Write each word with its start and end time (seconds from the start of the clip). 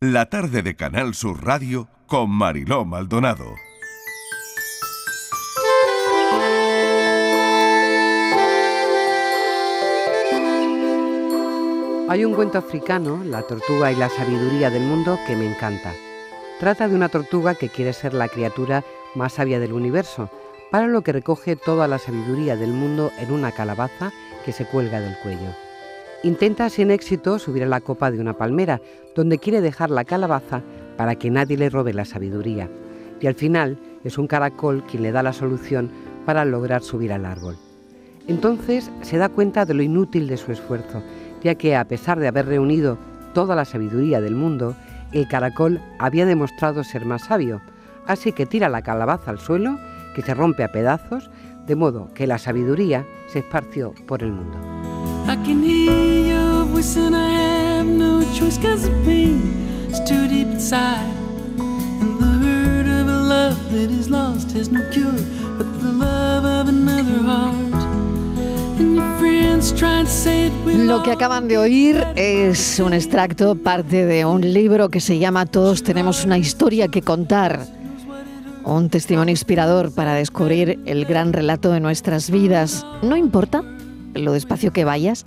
La 0.00 0.28
tarde 0.28 0.62
de 0.62 0.76
Canal 0.76 1.14
Sur 1.14 1.42
Radio 1.42 1.88
con 2.06 2.28
Mariló 2.28 2.84
Maldonado. 2.84 3.46
Hay 12.10 12.26
un 12.26 12.34
cuento 12.34 12.58
africano, 12.58 13.24
La 13.24 13.40
tortuga 13.44 13.90
y 13.90 13.96
la 13.96 14.10
sabiduría 14.10 14.68
del 14.68 14.82
mundo, 14.82 15.18
que 15.26 15.34
me 15.34 15.50
encanta. 15.50 15.94
Trata 16.60 16.88
de 16.88 16.94
una 16.94 17.08
tortuga 17.08 17.54
que 17.54 17.70
quiere 17.70 17.94
ser 17.94 18.12
la 18.12 18.28
criatura 18.28 18.84
más 19.14 19.32
sabia 19.32 19.58
del 19.58 19.72
universo, 19.72 20.28
para 20.70 20.88
lo 20.88 21.00
que 21.00 21.12
recoge 21.12 21.56
toda 21.56 21.88
la 21.88 21.98
sabiduría 21.98 22.54
del 22.54 22.74
mundo 22.74 23.12
en 23.16 23.32
una 23.32 23.50
calabaza 23.50 24.12
que 24.44 24.52
se 24.52 24.66
cuelga 24.66 25.00
del 25.00 25.16
cuello. 25.22 25.65
Intenta 26.22 26.70
sin 26.70 26.90
éxito 26.90 27.38
subir 27.38 27.62
a 27.62 27.68
la 27.68 27.80
copa 27.80 28.10
de 28.10 28.20
una 28.20 28.36
palmera, 28.36 28.80
donde 29.14 29.38
quiere 29.38 29.60
dejar 29.60 29.90
la 29.90 30.04
calabaza 30.04 30.62
para 30.96 31.14
que 31.14 31.30
nadie 31.30 31.56
le 31.56 31.70
robe 31.70 31.92
la 31.92 32.04
sabiduría. 32.04 32.68
Y 33.20 33.26
al 33.26 33.34
final 33.34 33.78
es 34.04 34.18
un 34.18 34.26
caracol 34.26 34.84
quien 34.84 35.02
le 35.02 35.12
da 35.12 35.22
la 35.22 35.32
solución 35.32 35.90
para 36.24 36.44
lograr 36.44 36.82
subir 36.82 37.12
al 37.12 37.24
árbol. 37.24 37.56
Entonces 38.26 38.90
se 39.02 39.18
da 39.18 39.28
cuenta 39.28 39.64
de 39.64 39.74
lo 39.74 39.82
inútil 39.82 40.26
de 40.26 40.36
su 40.36 40.50
esfuerzo 40.50 41.02
ya 41.42 41.54
que 41.54 41.76
a 41.76 41.86
pesar 41.86 42.18
de 42.18 42.28
haber 42.28 42.46
reunido 42.46 42.98
toda 43.32 43.54
la 43.54 43.64
sabiduría 43.64 44.20
del 44.20 44.34
mundo, 44.34 44.74
el 45.12 45.28
caracol 45.28 45.80
había 45.98 46.26
demostrado 46.26 46.84
ser 46.84 47.04
más 47.04 47.22
sabio, 47.22 47.60
así 48.06 48.32
que 48.32 48.46
tira 48.46 48.68
la 48.68 48.82
calabaza 48.82 49.30
al 49.30 49.38
suelo, 49.38 49.78
que 50.14 50.22
se 50.22 50.34
rompe 50.34 50.64
a 50.64 50.72
pedazos, 50.72 51.30
de 51.66 51.76
modo 51.76 52.12
que 52.14 52.26
la 52.26 52.38
sabiduría 52.38 53.06
se 53.28 53.40
esparció 53.40 53.94
por 54.06 54.22
el 54.22 54.32
mundo. 54.32 54.58
Lo 70.76 71.02
que 71.02 71.12
acaban 71.12 71.48
de 71.48 71.56
oír 71.56 72.04
es 72.14 72.78
un 72.78 72.92
extracto, 72.92 73.54
parte 73.54 74.04
de 74.04 74.26
un 74.26 74.42
libro 74.52 74.90
que 74.90 75.00
se 75.00 75.18
llama 75.18 75.46
Todos 75.46 75.82
tenemos 75.82 76.26
una 76.26 76.36
historia 76.36 76.88
que 76.88 77.00
contar. 77.00 77.66
Un 78.64 78.90
testimonio 78.90 79.32
inspirador 79.32 79.94
para 79.94 80.12
descubrir 80.12 80.78
el 80.84 81.06
gran 81.06 81.32
relato 81.32 81.72
de 81.72 81.80
nuestras 81.80 82.30
vidas. 82.30 82.84
No 83.02 83.16
importa 83.16 83.62
lo 84.14 84.32
despacio 84.32 84.72
que 84.72 84.84
vayas, 84.84 85.24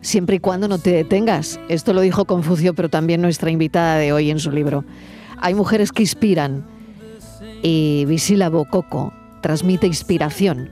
siempre 0.00 0.36
y 0.36 0.40
cuando 0.40 0.68
no 0.68 0.78
te 0.78 0.90
detengas. 0.90 1.60
Esto 1.68 1.92
lo 1.92 2.00
dijo 2.00 2.24
Confucio, 2.24 2.74
pero 2.74 2.88
también 2.88 3.20
nuestra 3.20 3.50
invitada 3.50 3.96
de 3.96 4.12
hoy 4.12 4.30
en 4.30 4.38
su 4.38 4.50
libro. 4.50 4.84
Hay 5.38 5.54
mujeres 5.54 5.92
que 5.92 6.02
inspiran 6.02 6.66
y 7.62 8.04
Visila 8.06 8.48
Bococo 8.48 9.12
transmite 9.40 9.86
inspiración. 9.86 10.70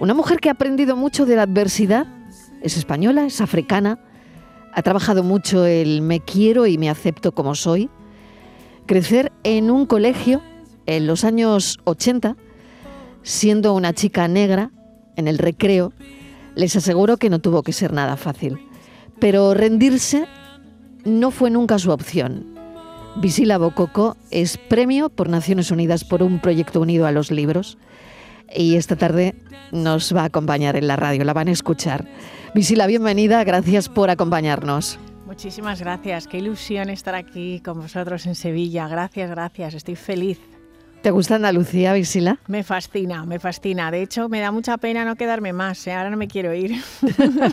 Una 0.00 0.14
mujer 0.14 0.40
que 0.40 0.48
ha 0.48 0.52
aprendido 0.52 0.96
mucho 0.96 1.26
de 1.26 1.36
la 1.36 1.42
adversidad 1.42 2.06
es 2.62 2.76
española, 2.76 3.26
es 3.26 3.40
africana, 3.40 3.98
ha 4.74 4.82
trabajado 4.82 5.22
mucho 5.22 5.66
el 5.66 6.02
me 6.02 6.20
quiero 6.20 6.66
y 6.66 6.78
me 6.78 6.88
acepto 6.88 7.32
como 7.32 7.54
soy. 7.54 7.90
Crecer 8.86 9.32
en 9.44 9.70
un 9.70 9.86
colegio 9.86 10.42
en 10.86 11.06
los 11.06 11.24
años 11.24 11.78
80, 11.84 12.36
siendo 13.22 13.74
una 13.74 13.92
chica 13.92 14.26
negra, 14.28 14.70
en 15.16 15.28
el 15.28 15.38
recreo, 15.38 15.92
les 16.54 16.76
aseguro 16.76 17.16
que 17.16 17.30
no 17.30 17.40
tuvo 17.40 17.62
que 17.62 17.72
ser 17.72 17.92
nada 17.92 18.16
fácil. 18.16 18.58
Pero 19.18 19.54
rendirse 19.54 20.26
no 21.04 21.30
fue 21.30 21.50
nunca 21.50 21.78
su 21.78 21.90
opción. 21.90 22.46
Visila 23.16 23.58
Bococo 23.58 24.16
es 24.30 24.56
premio 24.56 25.10
por 25.10 25.28
Naciones 25.28 25.70
Unidas 25.70 26.04
por 26.04 26.22
un 26.22 26.40
proyecto 26.40 26.80
unido 26.80 27.06
a 27.06 27.12
los 27.12 27.30
libros 27.30 27.76
y 28.54 28.76
esta 28.76 28.96
tarde 28.96 29.34
nos 29.70 30.14
va 30.14 30.22
a 30.22 30.26
acompañar 30.26 30.76
en 30.76 30.86
la 30.86 30.96
radio, 30.96 31.24
la 31.24 31.32
van 31.32 31.48
a 31.48 31.52
escuchar. 31.52 32.06
Visila, 32.54 32.86
bienvenida, 32.86 33.42
gracias 33.44 33.88
por 33.88 34.10
acompañarnos. 34.10 34.98
Muchísimas 35.26 35.80
gracias, 35.80 36.26
qué 36.26 36.38
ilusión 36.38 36.90
estar 36.90 37.14
aquí 37.14 37.60
con 37.60 37.80
vosotros 37.80 38.26
en 38.26 38.34
Sevilla. 38.34 38.88
Gracias, 38.88 39.30
gracias, 39.30 39.74
estoy 39.74 39.96
feliz. 39.96 40.38
¿Te 41.02 41.10
gusta 41.10 41.34
Andalucía, 41.34 41.92
Visila? 41.94 42.38
Me 42.46 42.62
fascina, 42.62 43.24
me 43.26 43.40
fascina. 43.40 43.90
De 43.90 44.02
hecho, 44.02 44.28
me 44.28 44.38
da 44.38 44.52
mucha 44.52 44.78
pena 44.78 45.04
no 45.04 45.16
quedarme 45.16 45.52
más. 45.52 45.84
¿eh? 45.88 45.92
Ahora 45.92 46.10
no 46.10 46.16
me 46.16 46.28
quiero 46.28 46.54
ir. 46.54 46.80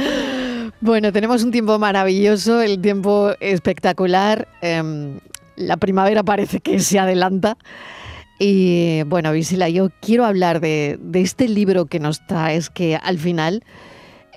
bueno, 0.80 1.12
tenemos 1.12 1.44
un 1.44 1.50
tiempo 1.50 1.78
maravilloso, 1.78 2.62
el 2.62 2.80
tiempo 2.80 3.32
espectacular. 3.40 4.48
Em, 4.62 5.20
la 5.56 5.76
primavera 5.76 6.22
parece 6.22 6.60
que 6.60 6.78
se 6.80 6.98
adelanta. 6.98 7.58
Y 8.38 9.02
bueno, 9.02 9.32
Visila, 9.32 9.68
yo 9.68 9.90
quiero 10.00 10.24
hablar 10.24 10.60
de, 10.60 10.98
este 11.12 11.48
libro 11.48 11.84
que 11.84 12.00
nos 12.00 12.26
traes, 12.26 12.70
que 12.70 12.96
al 12.96 13.18
final 13.18 13.62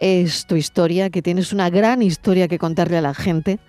es 0.01 0.45
tu 0.47 0.57
historia, 0.57 1.09
que 1.09 1.22
tienes 1.22 1.53
una 1.53 1.69
gran 1.69 2.01
historia 2.01 2.50
que 2.50 2.59
contarle 2.59 2.97
a 2.97 3.01
la 3.01 3.13
gente. 3.13 3.59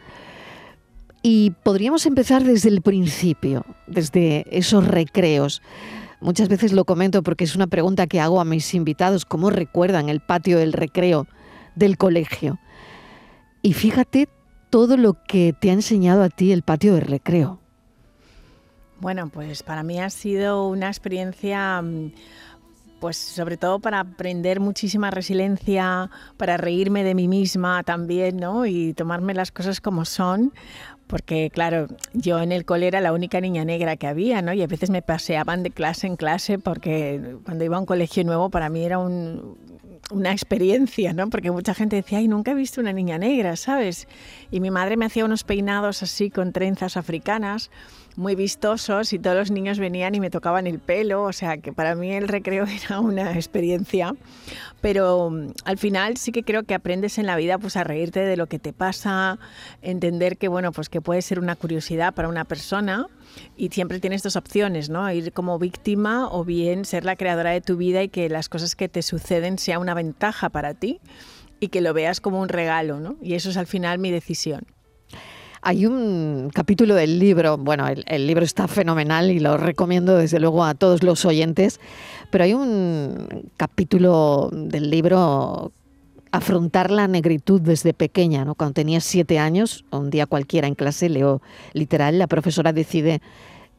Y 1.26 1.52
podríamos 1.62 2.04
empezar 2.04 2.44
desde 2.44 2.68
el 2.68 2.82
principio, 2.82 3.64
desde 3.86 4.44
esos 4.50 4.86
recreos. 4.86 5.62
Muchas 6.20 6.50
veces 6.50 6.74
lo 6.74 6.84
comento 6.84 7.22
porque 7.22 7.44
es 7.44 7.56
una 7.56 7.66
pregunta 7.66 8.06
que 8.06 8.20
hago 8.20 8.42
a 8.42 8.44
mis 8.44 8.74
invitados, 8.74 9.24
¿cómo 9.24 9.48
recuerdan 9.48 10.10
el 10.10 10.20
patio 10.20 10.58
del 10.58 10.74
recreo 10.74 11.26
del 11.76 11.96
colegio? 11.96 12.58
Y 13.62 13.72
fíjate 13.72 14.28
todo 14.68 14.98
lo 14.98 15.16
que 15.26 15.54
te 15.58 15.70
ha 15.70 15.72
enseñado 15.72 16.22
a 16.24 16.28
ti 16.28 16.52
el 16.52 16.62
patio 16.62 16.94
del 16.94 17.06
recreo. 17.06 17.58
Bueno, 19.00 19.30
pues 19.30 19.62
para 19.62 19.82
mí 19.82 19.98
ha 20.00 20.10
sido 20.10 20.68
una 20.68 20.88
experiencia 20.88 21.80
mm, 21.80 22.12
pues 23.04 23.18
sobre 23.18 23.58
todo 23.58 23.80
para 23.80 24.00
aprender 24.00 24.60
muchísima 24.60 25.10
resiliencia, 25.10 26.10
para 26.38 26.56
reírme 26.56 27.04
de 27.04 27.14
mí 27.14 27.28
misma 27.28 27.82
también, 27.82 28.38
¿no? 28.38 28.64
Y 28.64 28.94
tomarme 28.94 29.34
las 29.34 29.52
cosas 29.52 29.82
como 29.82 30.06
son, 30.06 30.54
porque 31.06 31.50
claro, 31.53 31.87
yo 32.12 32.41
en 32.41 32.53
el 32.53 32.65
cole 32.65 32.87
era 32.87 33.00
la 33.00 33.12
única 33.12 33.41
niña 33.41 33.65
negra 33.65 33.97
que 33.97 34.06
había, 34.06 34.42
¿no? 34.42 34.53
Y 34.53 34.62
a 34.62 34.66
veces 34.66 34.91
me 34.91 35.03
paseaban 35.03 35.62
de 35.62 35.70
clase 35.70 36.06
en 36.06 36.16
clase 36.16 36.59
porque 36.59 37.37
cuando 37.44 37.65
iba 37.65 37.76
a 37.76 37.81
un 37.81 37.87
colegio 37.87 38.25
nuevo 38.25 38.50
para 38.50 38.69
mí 38.69 38.84
era 38.84 38.98
una 38.98 40.32
experiencia, 40.32 41.12
¿no? 41.12 41.28
Porque 41.31 41.50
mucha 41.50 41.75
gente 41.75 41.97
decía, 41.97 42.19
ay, 42.19 42.28
nunca 42.28 42.53
he 42.53 42.54
visto 42.54 42.81
una 42.81 42.93
niña 42.93 43.19
negra, 43.19 43.56
¿sabes? 43.56 44.09
Y 44.50 44.60
mi 44.60 44.70
madre 44.70 44.97
me 44.97 45.06
hacía 45.06 45.25
unos 45.25 45.44
peinados 45.44 46.03
así 46.03 46.31
con 46.31 46.53
trenzas 46.53 46.97
africanas 46.97 47.70
muy 48.16 48.34
vistosos 48.34 49.12
y 49.12 49.19
todos 49.19 49.36
los 49.36 49.50
niños 49.50 49.78
venían 49.78 50.14
y 50.14 50.20
me 50.20 50.30
tocaban 50.30 50.66
el 50.66 50.78
pelo, 50.78 51.25
o 51.25 51.32
sea 51.32 51.58
que 51.58 51.72
para 51.72 51.94
mí 51.94 52.12
el 52.12 52.28
recreo 52.28 52.64
era 52.86 53.00
una 53.00 53.32
experiencia, 53.34 54.14
pero 54.80 55.30
mm, 55.30 55.52
al 55.64 55.78
final 55.78 56.16
sí 56.16 56.32
que 56.32 56.42
creo 56.42 56.62
que 56.64 56.75
aprendes 56.75 57.19
en 57.19 57.26
la 57.26 57.36
vida 57.36 57.58
pues 57.58 57.76
a 57.76 57.84
reírte 57.84 58.20
de 58.20 58.36
lo 58.36 58.47
que 58.47 58.58
te 58.58 58.72
pasa, 58.72 59.38
entender 59.82 60.36
que 60.36 60.48
bueno, 60.48 60.72
pues 60.72 60.88
que 60.88 61.00
puede 61.00 61.22
ser 61.22 61.38
una 61.38 61.56
curiosidad 61.56 62.14
para 62.14 62.28
una 62.28 62.44
persona 62.44 63.08
y 63.56 63.69
siempre 63.70 64.00
tienes 64.00 64.22
dos 64.22 64.36
opciones, 64.36 64.91
¿no? 64.91 65.10
Ir 65.10 65.32
como 65.32 65.58
víctima 65.58 66.28
o 66.31 66.44
bien 66.44 66.84
ser 66.84 67.04
la 67.04 67.16
creadora 67.16 67.50
de 67.50 67.60
tu 67.60 67.76
vida 67.76 68.02
y 68.02 68.08
que 68.08 68.28
las 68.28 68.48
cosas 68.48 68.76
que 68.76 68.88
te 68.88 69.02
suceden 69.02 69.58
sea 69.58 69.78
una 69.78 69.94
ventaja 69.94 70.50
para 70.50 70.75
ti 70.75 71.00
y 71.60 71.69
que 71.69 71.81
lo 71.81 71.94
veas 71.94 72.20
como 72.20 72.41
un 72.41 72.48
regalo, 72.48 73.00
¿no? 73.00 73.16
Y 73.22 73.34
eso 73.34 73.50
es 73.50 73.56
al 73.56 73.66
final 73.66 73.98
mi 73.98 74.10
decisión. 74.10 74.73
Hay 75.66 75.86
un 75.86 76.50
capítulo 76.52 76.94
del 76.94 77.19
libro, 77.19 77.56
bueno, 77.56 77.86
el, 77.88 78.26
libro 78.26 78.44
está 78.44 78.69
fenomenal 78.69 79.30
y 79.30 79.41
lo 79.41 79.56
recomiendo 79.56 80.14
desde 80.14 80.38
luego 80.38 80.62
a 80.62 80.75
todos 80.75 81.02
los 81.02 81.25
oyentes, 81.25 81.80
pero 82.30 82.44
hay 82.44 82.52
un 82.52 83.50
capítulo 83.56 84.50
del 84.52 84.91
libro 84.91 85.72
afrontar 86.32 86.91
la 86.91 87.08
negritud 87.08 87.62
desde 87.62 87.94
pequeña, 87.94 88.44
¿no? 88.44 88.54
Cuando 88.54 88.75
tenía 88.75 89.00
siete 89.00 89.38
años, 89.38 89.86
un 89.91 90.10
día 90.10 90.26
cualquiera 90.26 90.69
en 90.69 90.75
clase, 90.75 91.08
leo 91.08 91.41
literal, 91.72 92.19
la 92.19 92.26
profesora 92.26 92.75
decide 92.75 93.22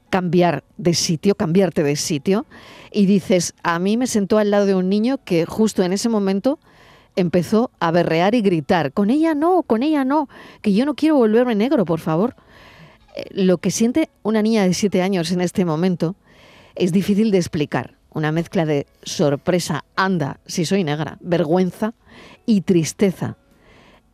cambiar 0.10 0.64
de 0.78 0.96
sitio, 0.96 1.36
cambiarte 1.36 1.84
de 1.84 1.98
sitio, 1.98 2.48
y 2.92 3.06
dices, 3.06 3.54
a 3.62 3.78
mí 3.78 3.96
me 3.96 4.08
sentó 4.08 4.40
al 4.40 4.50
lado 4.50 4.66
de 4.66 4.74
un 4.74 4.90
niño 4.90 5.20
que 5.24 5.46
justo 5.46 5.84
en 5.84 5.94
ese 5.94 6.10
momento 6.10 6.58
empezó 7.16 7.72
a 7.80 7.92
berrear 7.92 8.36
y 8.36 8.42
gritar, 8.42 8.92
con 8.92 9.10
ella 9.10 9.36
no, 9.36 9.64
con 9.64 9.84
ella 9.84 10.04
no, 10.06 10.30
que 10.62 10.74
yo 10.74 10.86
no 10.86 10.96
quiero 10.96 11.16
volverme 11.16 11.56
negro, 11.56 11.86
por 11.86 12.00
favor. 12.00 12.36
Eh, 13.16 13.26
lo 13.32 13.58
que 13.58 13.72
siente 13.72 14.10
una 14.24 14.42
niña 14.42 14.64
de 14.64 14.74
siete 14.74 15.02
años 15.02 15.32
en 15.32 15.42
este 15.42 15.66
momento 15.66 16.16
es 16.76 16.92
difícil 16.92 17.32
de 17.32 17.38
explicar. 17.38 17.96
Una 18.12 18.32
mezcla 18.32 18.66
de 18.66 18.88
sorpresa, 19.04 19.84
anda, 19.96 20.40
si 20.46 20.66
soy 20.66 20.84
negra, 20.84 21.18
vergüenza 21.20 21.94
y 22.46 22.62
tristeza, 22.62 23.38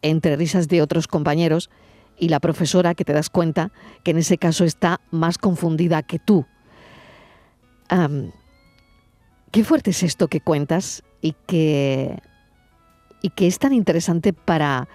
entre 0.01 0.36
risas 0.36 0.68
de 0.68 0.81
otros 0.81 1.07
compañeros 1.07 1.69
y 2.18 2.30
la 2.30 2.39
profesora 2.39 2.95
que 2.95 3.06
te 3.06 3.13
das 3.13 3.30
cuenta 3.30 3.71
que 4.04 4.12
en 4.12 4.18
ese 4.18 4.38
caso 4.38 4.63
está 4.63 5.01
más 5.12 5.38
confundida 5.38 6.04
que 6.04 6.19
tú. 6.19 6.45
qué 9.51 9.63
fuerte 9.63 9.92
es 9.92 10.04
esto 10.04 10.27
que 10.27 10.42
cuentas 10.42 11.04
y 11.21 11.36
que 11.45 12.19
y 13.21 13.29
que 13.29 13.47
es 13.47 13.59
tan 13.59 13.73
interesante 13.73 14.33
para 14.33 14.88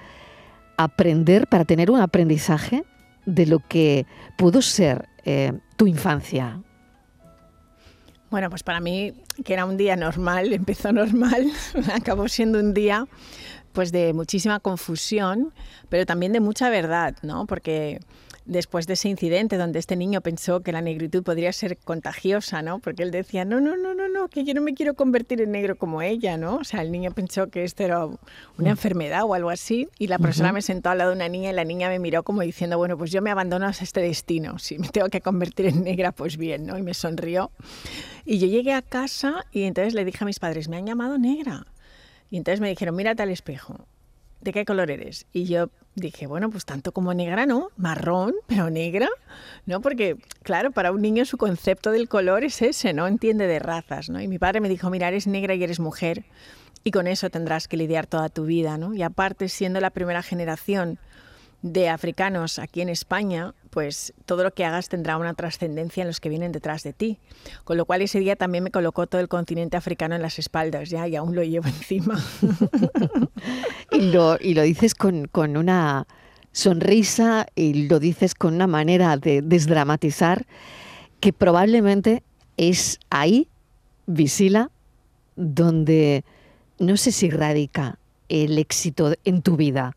aprender, 0.77 1.47
para 1.47 1.65
tener 1.65 1.91
un 1.91 2.01
aprendizaje 2.01 2.85
de 3.25 3.47
lo 3.47 3.61
que 3.61 4.07
pudo 4.37 4.63
ser 4.63 5.09
eh, 5.25 5.53
tu 5.77 5.87
infancia? 5.87 6.61
Bueno, 8.31 8.51
pues 8.51 8.63
para 8.63 8.81
mí, 8.81 9.13
que 9.45 9.53
era 9.53 9.65
un 9.65 9.77
día 9.77 9.97
normal, 9.97 10.53
empezó 10.53 10.93
normal, 10.93 11.51
acabó 11.95 12.29
siendo 12.29 12.59
un 12.59 12.75
día 12.75 13.07
pues 13.73 13.93
de 13.93 14.15
muchísima 14.15 14.59
confusión, 14.59 15.53
pero 15.91 16.07
también 16.07 16.33
de 16.33 16.41
mucha 16.41 16.71
verdad, 16.71 17.15
¿no? 17.23 17.47
Porque 17.47 18.01
después 18.47 18.87
de 18.87 18.95
ese 18.95 19.09
incidente 19.09 19.57
donde 19.59 19.79
este 19.79 19.97
niño 19.97 20.21
pensó 20.21 20.61
que 20.61 20.73
la 20.73 20.81
negritud 20.81 21.23
podría 21.23 21.53
ser 21.53 21.77
contagiosa, 21.77 22.63
¿no? 22.63 22.79
Porque 22.79 23.03
él 23.03 23.11
decía, 23.11 23.45
no, 23.45 23.61
no, 23.61 23.77
no, 23.77 23.95
no, 23.95 24.09
no, 24.09 24.29
que 24.29 24.45
yo 24.45 24.55
no 24.55 24.61
me 24.61 24.75
quiero 24.75 24.95
convertir 24.95 25.41
en 25.41 25.53
negro 25.53 25.77
como 25.77 26.01
ella, 26.01 26.37
¿no? 26.37 26.57
O 26.57 26.65
sea, 26.65 26.83
el 26.83 26.93
niño 26.93 27.11
pensó 27.11 27.49
que 27.49 27.65
esto 27.65 27.83
era 27.83 28.07
una 28.07 28.19
mm. 28.59 28.67
enfermedad 28.67 29.25
o 29.25 29.35
algo 29.35 29.51
así 29.51 29.89
y 29.99 30.07
la 30.07 30.19
profesora 30.19 30.53
me 30.53 30.63
sentó 30.63 30.91
al 30.91 30.99
lado 30.99 31.11
de 31.11 31.17
una 31.17 31.29
niña 31.29 31.51
y 31.51 31.53
la 31.53 31.65
niña 31.65 31.89
me 31.89 31.99
miró 31.99 32.23
como 32.23 32.43
diciendo, 32.43 32.79
bueno, 32.79 32.97
pues 32.97 33.11
yo 33.11 33.21
me 33.21 33.31
abandono 33.31 33.67
a 33.67 33.71
este 33.71 34.01
destino, 34.01 34.59
si 34.59 34.79
me 34.79 34.89
tengo 34.89 35.09
que 35.09 35.21
convertir 35.21 35.67
en 35.67 35.83
negra, 35.83 36.13
pues 36.13 36.37
bien, 36.37 36.67
¿no? 36.67 36.79
Y 36.79 36.83
me 36.83 36.95
sonrió. 36.95 37.51
Y 38.25 38.39
yo 38.39 38.47
llegué 38.47 38.73
a 38.73 38.83
casa 38.83 39.45
y 39.53 39.65
entonces 39.65 39.95
le 39.95 40.05
dije 40.05 40.19
a 40.23 40.27
mis 40.27 40.39
padres, 40.39 40.69
me 40.69 40.77
han 40.77 40.87
llamado 40.87 41.19
negra. 41.19 41.67
Y 42.31 42.37
entonces 42.37 42.61
me 42.61 42.69
dijeron, 42.69 42.95
mírate 42.97 43.23
al 43.23 43.31
espejo. 43.31 43.87
¿De 44.41 44.53
qué 44.53 44.65
color 44.65 44.91
eres? 44.91 45.27
Y 45.33 45.45
yo 45.45 45.71
dije, 45.95 46.27
bueno, 46.27 46.51
pues 46.51 46.65
tanto 46.65 46.93
como 46.93 47.15
negra, 47.15 47.47
¿no? 47.47 47.69
Marrón, 47.77 48.35
pero 48.47 48.71
negra, 48.71 49.09
¿no? 49.65 49.81
Porque, 49.81 50.17
claro, 50.43 50.71
para 50.71 50.93
un 50.93 51.03
niño 51.03 51.25
su 51.25 51.37
concepto 51.39 51.91
del 51.91 52.09
color 52.09 52.45
es 52.45 52.63
ese, 52.63 52.93
¿no? 52.93 53.07
Entiende 53.07 53.47
de 53.47 53.59
razas, 53.59 54.09
¿no? 54.09 54.21
Y 54.21 54.29
mi 54.29 54.39
padre 54.39 54.61
me 54.61 54.69
dijo, 54.69 54.91
mira, 54.91 55.09
eres 55.09 55.27
negra 55.27 55.55
y 55.55 55.65
eres 55.65 55.81
mujer, 55.81 56.25
y 56.85 56.93
con 56.93 57.09
eso 57.09 57.31
tendrás 57.31 57.67
que 57.67 57.77
lidiar 57.77 58.07
toda 58.07 58.29
tu 58.29 58.45
vida, 58.45 58.79
¿no? 58.79 58.95
Y 58.95 59.03
aparte, 59.03 59.49
siendo 59.49 59.81
la 59.81 59.91
primera 59.91 60.23
generación 60.23 60.99
de 61.63 61.89
africanos 61.89 62.59
aquí 62.59 62.81
en 62.81 62.89
España, 62.89 63.55
pues 63.77 64.15
todo 64.25 64.43
lo 64.43 64.55
que 64.55 64.65
hagas 64.65 64.89
tendrá 64.89 65.19
una 65.19 65.35
trascendencia 65.35 66.01
en 66.01 66.07
los 66.07 66.19
que 66.19 66.31
vienen 66.31 66.51
detrás 66.51 66.83
de 66.83 66.95
ti. 66.95 67.19
Con 67.63 67.77
lo 67.77 67.85
cual 67.85 68.01
ese 68.01 68.19
día 68.21 68.35
también 68.35 68.65
me 68.65 68.71
colocó 68.71 69.07
todo 69.07 69.21
el 69.21 69.29
continente 69.29 69.77
africano 69.77 70.15
en 70.15 70.23
las 70.23 70.39
espaldas, 70.39 70.89
ya, 70.89 71.07
y 71.07 71.15
aún 71.15 71.35
lo 71.35 71.43
llevo 71.43 71.67
encima. 71.69 72.19
y, 73.93 74.01
lo, 74.13 74.39
y 74.41 74.55
lo 74.55 74.63
dices 74.63 74.95
con, 74.95 75.29
con 75.29 75.59
una 75.59 76.07
sonrisa 76.53 77.49
y 77.55 77.87
lo 77.87 77.99
dices 77.99 78.35
con 78.35 78.55
una 78.55 78.67
manera 78.67 79.19
de 79.19 79.43
desdramatizar 79.43 80.47
que 81.21 81.35
probablemente 81.35 82.23
es 82.57 82.99
ahí, 83.11 83.47
Visila, 84.07 84.71
donde 85.35 86.25
no 86.79 86.97
sé 86.97 87.13
si 87.13 87.29
radica 87.29 87.99
el 88.31 88.57
éxito 88.57 89.13
en 89.27 89.43
tu 89.43 89.59
vida 89.59 89.95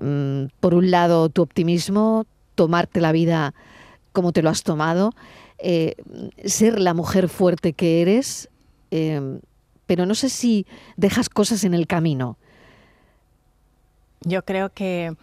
Mm, 0.00 0.46
por 0.60 0.74
un 0.74 0.90
lado, 0.90 1.28
tu 1.28 1.42
optimismo, 1.42 2.26
tomarte 2.58 3.00
la 3.00 3.12
vida 3.12 3.54
como 4.12 4.32
te 4.32 4.42
lo 4.42 4.50
has 4.50 4.64
tomado, 4.64 5.12
eh, 5.58 5.94
ser 6.44 6.80
la 6.80 6.92
mujer 6.92 7.28
fuerte 7.28 7.72
que 7.72 8.02
eres, 8.02 8.48
eh, 8.90 9.38
pero 9.86 10.06
no 10.06 10.16
sé 10.16 10.28
si 10.28 10.66
dejas 10.96 11.28
cosas 11.28 11.62
en 11.62 11.72
el 11.72 11.86
camino. 11.86 12.36
Yo 14.22 14.44
creo 14.44 14.70
que 14.70 15.14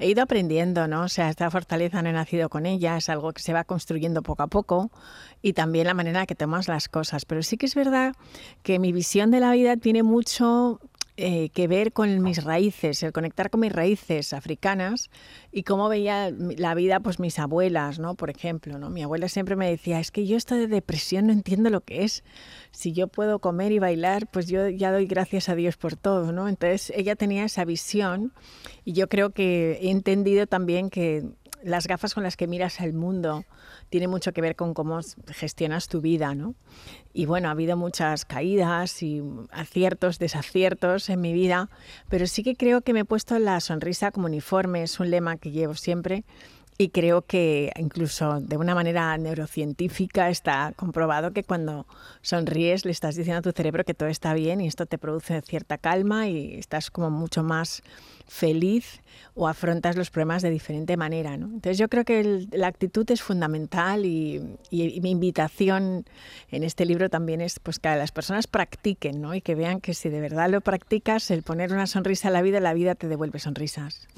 he 0.00 0.08
ido 0.08 0.24
aprendiendo, 0.24 0.88
¿no? 0.88 1.02
O 1.02 1.08
sea, 1.08 1.30
esta 1.30 1.48
fortaleza 1.48 2.02
no 2.02 2.08
he 2.08 2.12
nacido 2.12 2.48
con 2.48 2.66
ella, 2.66 2.96
es 2.96 3.08
algo 3.08 3.32
que 3.32 3.40
se 3.40 3.52
va 3.52 3.62
construyendo 3.62 4.22
poco 4.22 4.42
a 4.42 4.48
poco 4.48 4.90
y 5.42 5.52
también 5.52 5.86
la 5.86 5.94
manera 5.94 6.26
que 6.26 6.34
tomas 6.34 6.66
las 6.66 6.88
cosas. 6.88 7.24
Pero 7.24 7.44
sí 7.44 7.56
que 7.56 7.66
es 7.66 7.76
verdad 7.76 8.16
que 8.64 8.80
mi 8.80 8.90
visión 8.90 9.30
de 9.30 9.38
la 9.38 9.52
vida 9.52 9.76
tiene 9.76 10.02
mucho 10.02 10.80
eh, 11.20 11.50
que 11.50 11.68
ver 11.68 11.92
con 11.92 12.22
mis 12.22 12.42
raíces, 12.42 13.02
el 13.02 13.12
conectar 13.12 13.50
con 13.50 13.60
mis 13.60 13.72
raíces 13.72 14.32
africanas 14.32 15.10
y 15.52 15.64
cómo 15.64 15.88
veía 15.88 16.30
la 16.30 16.74
vida 16.74 17.00
pues 17.00 17.20
mis 17.20 17.38
abuelas, 17.38 17.98
¿no? 17.98 18.14
Por 18.14 18.30
ejemplo, 18.30 18.78
¿no? 18.78 18.88
Mi 18.88 19.02
abuela 19.02 19.28
siempre 19.28 19.54
me 19.54 19.68
decía, 19.68 20.00
es 20.00 20.10
que 20.10 20.26
yo 20.26 20.36
esto 20.36 20.54
de 20.54 20.66
depresión 20.66 21.26
no 21.26 21.32
entiendo 21.32 21.68
lo 21.68 21.82
que 21.82 22.04
es. 22.04 22.24
Si 22.70 22.92
yo 22.92 23.08
puedo 23.08 23.38
comer 23.38 23.72
y 23.72 23.78
bailar, 23.78 24.28
pues 24.28 24.46
yo 24.46 24.68
ya 24.68 24.92
doy 24.92 25.06
gracias 25.06 25.48
a 25.48 25.54
Dios 25.54 25.76
por 25.76 25.96
todo, 25.96 26.32
¿no? 26.32 26.48
Entonces 26.48 26.92
ella 26.96 27.16
tenía 27.16 27.44
esa 27.44 27.64
visión 27.64 28.32
y 28.84 28.94
yo 28.94 29.08
creo 29.08 29.30
que 29.30 29.78
he 29.82 29.90
entendido 29.90 30.46
también 30.46 30.88
que 30.88 31.24
las 31.62 31.86
gafas 31.86 32.14
con 32.14 32.22
las 32.22 32.36
que 32.36 32.46
miras 32.46 32.80
el 32.80 32.92
mundo 32.92 33.44
tiene 33.88 34.08
mucho 34.08 34.32
que 34.32 34.40
ver 34.40 34.56
con 34.56 34.74
cómo 34.74 35.00
gestionas 35.28 35.88
tu 35.88 36.00
vida, 36.00 36.34
¿no? 36.34 36.54
Y 37.12 37.26
bueno, 37.26 37.48
ha 37.48 37.52
habido 37.52 37.76
muchas 37.76 38.24
caídas 38.24 39.02
y 39.02 39.22
aciertos, 39.50 40.18
desaciertos 40.18 41.08
en 41.08 41.20
mi 41.20 41.32
vida, 41.32 41.68
pero 42.08 42.26
sí 42.26 42.42
que 42.42 42.56
creo 42.56 42.82
que 42.82 42.92
me 42.92 43.00
he 43.00 43.04
puesto 43.04 43.38
la 43.38 43.60
sonrisa 43.60 44.10
como 44.10 44.26
uniforme, 44.26 44.82
es 44.82 45.00
un 45.00 45.10
lema 45.10 45.36
que 45.36 45.50
llevo 45.50 45.74
siempre 45.74 46.24
y 46.80 46.88
creo 46.88 47.20
que 47.20 47.70
incluso 47.76 48.40
de 48.40 48.56
una 48.56 48.74
manera 48.74 49.18
neurocientífica 49.18 50.30
está 50.30 50.72
comprobado 50.76 51.34
que 51.34 51.44
cuando 51.44 51.86
sonríes 52.22 52.86
le 52.86 52.90
estás 52.90 53.16
diciendo 53.16 53.40
a 53.40 53.42
tu 53.42 53.52
cerebro 53.52 53.84
que 53.84 53.92
todo 53.92 54.08
está 54.08 54.32
bien 54.32 54.62
y 54.62 54.66
esto 54.66 54.86
te 54.86 54.96
produce 54.96 55.42
cierta 55.42 55.76
calma 55.76 56.28
y 56.28 56.54
estás 56.54 56.90
como 56.90 57.10
mucho 57.10 57.42
más 57.42 57.82
feliz 58.26 59.02
o 59.34 59.46
afrontas 59.46 59.96
los 59.96 60.08
problemas 60.08 60.40
de 60.40 60.48
diferente 60.48 60.96
manera. 60.96 61.36
¿no? 61.36 61.46
Entonces 61.46 61.76
yo 61.76 61.88
creo 61.88 62.06
que 62.06 62.46
la 62.50 62.68
actitud 62.68 63.10
es 63.10 63.20
fundamental 63.20 64.06
y, 64.06 64.40
mi 64.70 65.10
invitación 65.10 66.06
en 66.50 66.62
este 66.62 66.86
libro 66.86 67.10
también 67.10 67.42
es 67.42 67.58
pues, 67.58 67.78
que 67.78 67.88
las 67.88 68.12
personas 68.12 68.46
practiquen 68.46 69.20
¿no? 69.20 69.34
y 69.34 69.42
que 69.42 69.54
vean 69.54 69.82
que 69.82 69.92
si 69.92 70.08
de 70.08 70.20
verdad 70.20 70.48
lo 70.48 70.62
practicas, 70.62 71.30
el 71.30 71.42
poner 71.42 71.72
una 71.72 71.86
sonrisa 71.86 72.28
a 72.28 72.30
la 72.30 72.40
vida, 72.40 72.58
la 72.60 72.72
vida 72.72 72.94
te 72.94 73.06
devuelve 73.06 73.38
sonrisas. 73.38 74.08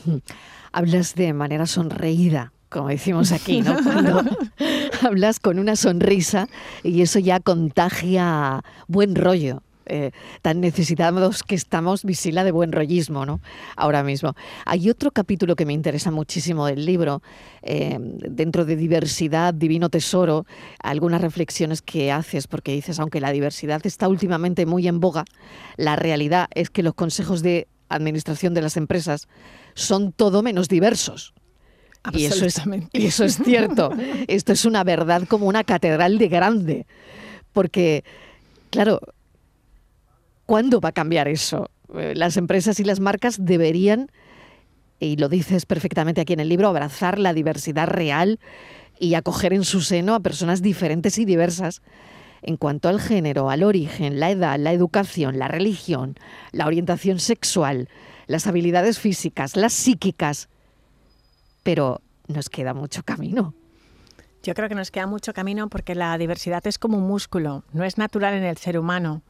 Hablas 0.72 1.16
de 1.16 1.32
manera 1.32 1.66
sonreída 1.66 2.51
como 2.72 2.88
decimos 2.88 3.30
aquí, 3.30 3.60
¿no? 3.60 3.76
Cuando 3.82 4.22
hablas 5.02 5.38
con 5.38 5.58
una 5.58 5.76
sonrisa 5.76 6.48
y 6.82 7.02
eso 7.02 7.18
ya 7.18 7.38
contagia 7.38 8.64
buen 8.88 9.14
rollo. 9.14 9.62
Eh, 9.86 10.12
tan 10.42 10.60
necesitados 10.60 11.42
que 11.42 11.56
estamos, 11.56 12.04
visila 12.04 12.44
de 12.44 12.52
buen 12.52 12.70
rollismo, 12.70 13.26
¿no? 13.26 13.40
Ahora 13.76 14.04
mismo. 14.04 14.34
Hay 14.64 14.88
otro 14.88 15.10
capítulo 15.10 15.56
que 15.56 15.66
me 15.66 15.72
interesa 15.72 16.12
muchísimo 16.12 16.66
del 16.66 16.86
libro, 16.86 17.20
eh, 17.62 17.98
dentro 18.00 18.64
de 18.64 18.76
diversidad, 18.76 19.52
divino 19.52 19.90
tesoro, 19.90 20.46
algunas 20.82 21.20
reflexiones 21.20 21.82
que 21.82 22.12
haces, 22.12 22.46
porque 22.46 22.72
dices, 22.72 23.00
aunque 23.00 23.20
la 23.20 23.32
diversidad 23.32 23.84
está 23.84 24.06
últimamente 24.06 24.66
muy 24.66 24.86
en 24.86 25.00
boga, 25.00 25.24
la 25.76 25.96
realidad 25.96 26.46
es 26.54 26.70
que 26.70 26.84
los 26.84 26.94
consejos 26.94 27.42
de 27.42 27.66
administración 27.88 28.54
de 28.54 28.62
las 28.62 28.76
empresas 28.76 29.28
son 29.74 30.12
todo 30.12 30.42
menos 30.42 30.68
diversos. 30.68 31.34
Y 32.12 32.24
eso, 32.24 32.44
es, 32.44 32.60
y 32.92 33.06
eso 33.06 33.24
es 33.24 33.36
cierto. 33.36 33.92
Esto 34.26 34.52
es 34.52 34.64
una 34.64 34.82
verdad 34.82 35.22
como 35.28 35.46
una 35.46 35.62
catedral 35.62 36.18
de 36.18 36.28
grande. 36.28 36.86
Porque, 37.52 38.02
claro, 38.70 39.00
¿cuándo 40.46 40.80
va 40.80 40.88
a 40.88 40.92
cambiar 40.92 41.28
eso? 41.28 41.70
Eh, 41.94 42.14
las 42.16 42.36
empresas 42.36 42.80
y 42.80 42.84
las 42.84 42.98
marcas 42.98 43.44
deberían, 43.44 44.10
y 44.98 45.16
lo 45.16 45.28
dices 45.28 45.64
perfectamente 45.64 46.20
aquí 46.20 46.32
en 46.32 46.40
el 46.40 46.48
libro, 46.48 46.68
abrazar 46.68 47.18
la 47.18 47.34
diversidad 47.34 47.86
real 47.86 48.40
y 48.98 49.14
acoger 49.14 49.52
en 49.52 49.64
su 49.64 49.80
seno 49.80 50.14
a 50.14 50.20
personas 50.20 50.62
diferentes 50.62 51.18
y 51.18 51.24
diversas 51.24 51.82
en 52.42 52.56
cuanto 52.56 52.88
al 52.88 53.00
género, 53.00 53.50
al 53.50 53.62
origen, 53.62 54.18
la 54.18 54.30
edad, 54.30 54.58
la 54.58 54.72
educación, 54.72 55.38
la 55.38 55.48
religión, 55.48 56.16
la 56.50 56.66
orientación 56.66 57.20
sexual, 57.20 57.88
las 58.26 58.46
habilidades 58.46 58.98
físicas, 58.98 59.56
las 59.56 59.72
psíquicas, 59.72 60.48
pero 61.62 62.00
nos 62.28 62.48
queda 62.48 62.74
mucho 62.74 63.02
camino. 63.02 63.54
Yo 64.42 64.54
creo 64.54 64.68
que 64.68 64.74
nos 64.74 64.90
queda 64.90 65.06
mucho 65.06 65.32
camino 65.32 65.68
porque 65.68 65.94
la 65.94 66.16
diversidad 66.18 66.66
es 66.66 66.78
como 66.78 66.98
un 66.98 67.06
músculo, 67.06 67.64
no 67.72 67.84
es 67.84 67.96
natural 67.96 68.34
en 68.34 68.44
el 68.44 68.56
ser 68.56 68.78
humano 68.78 69.22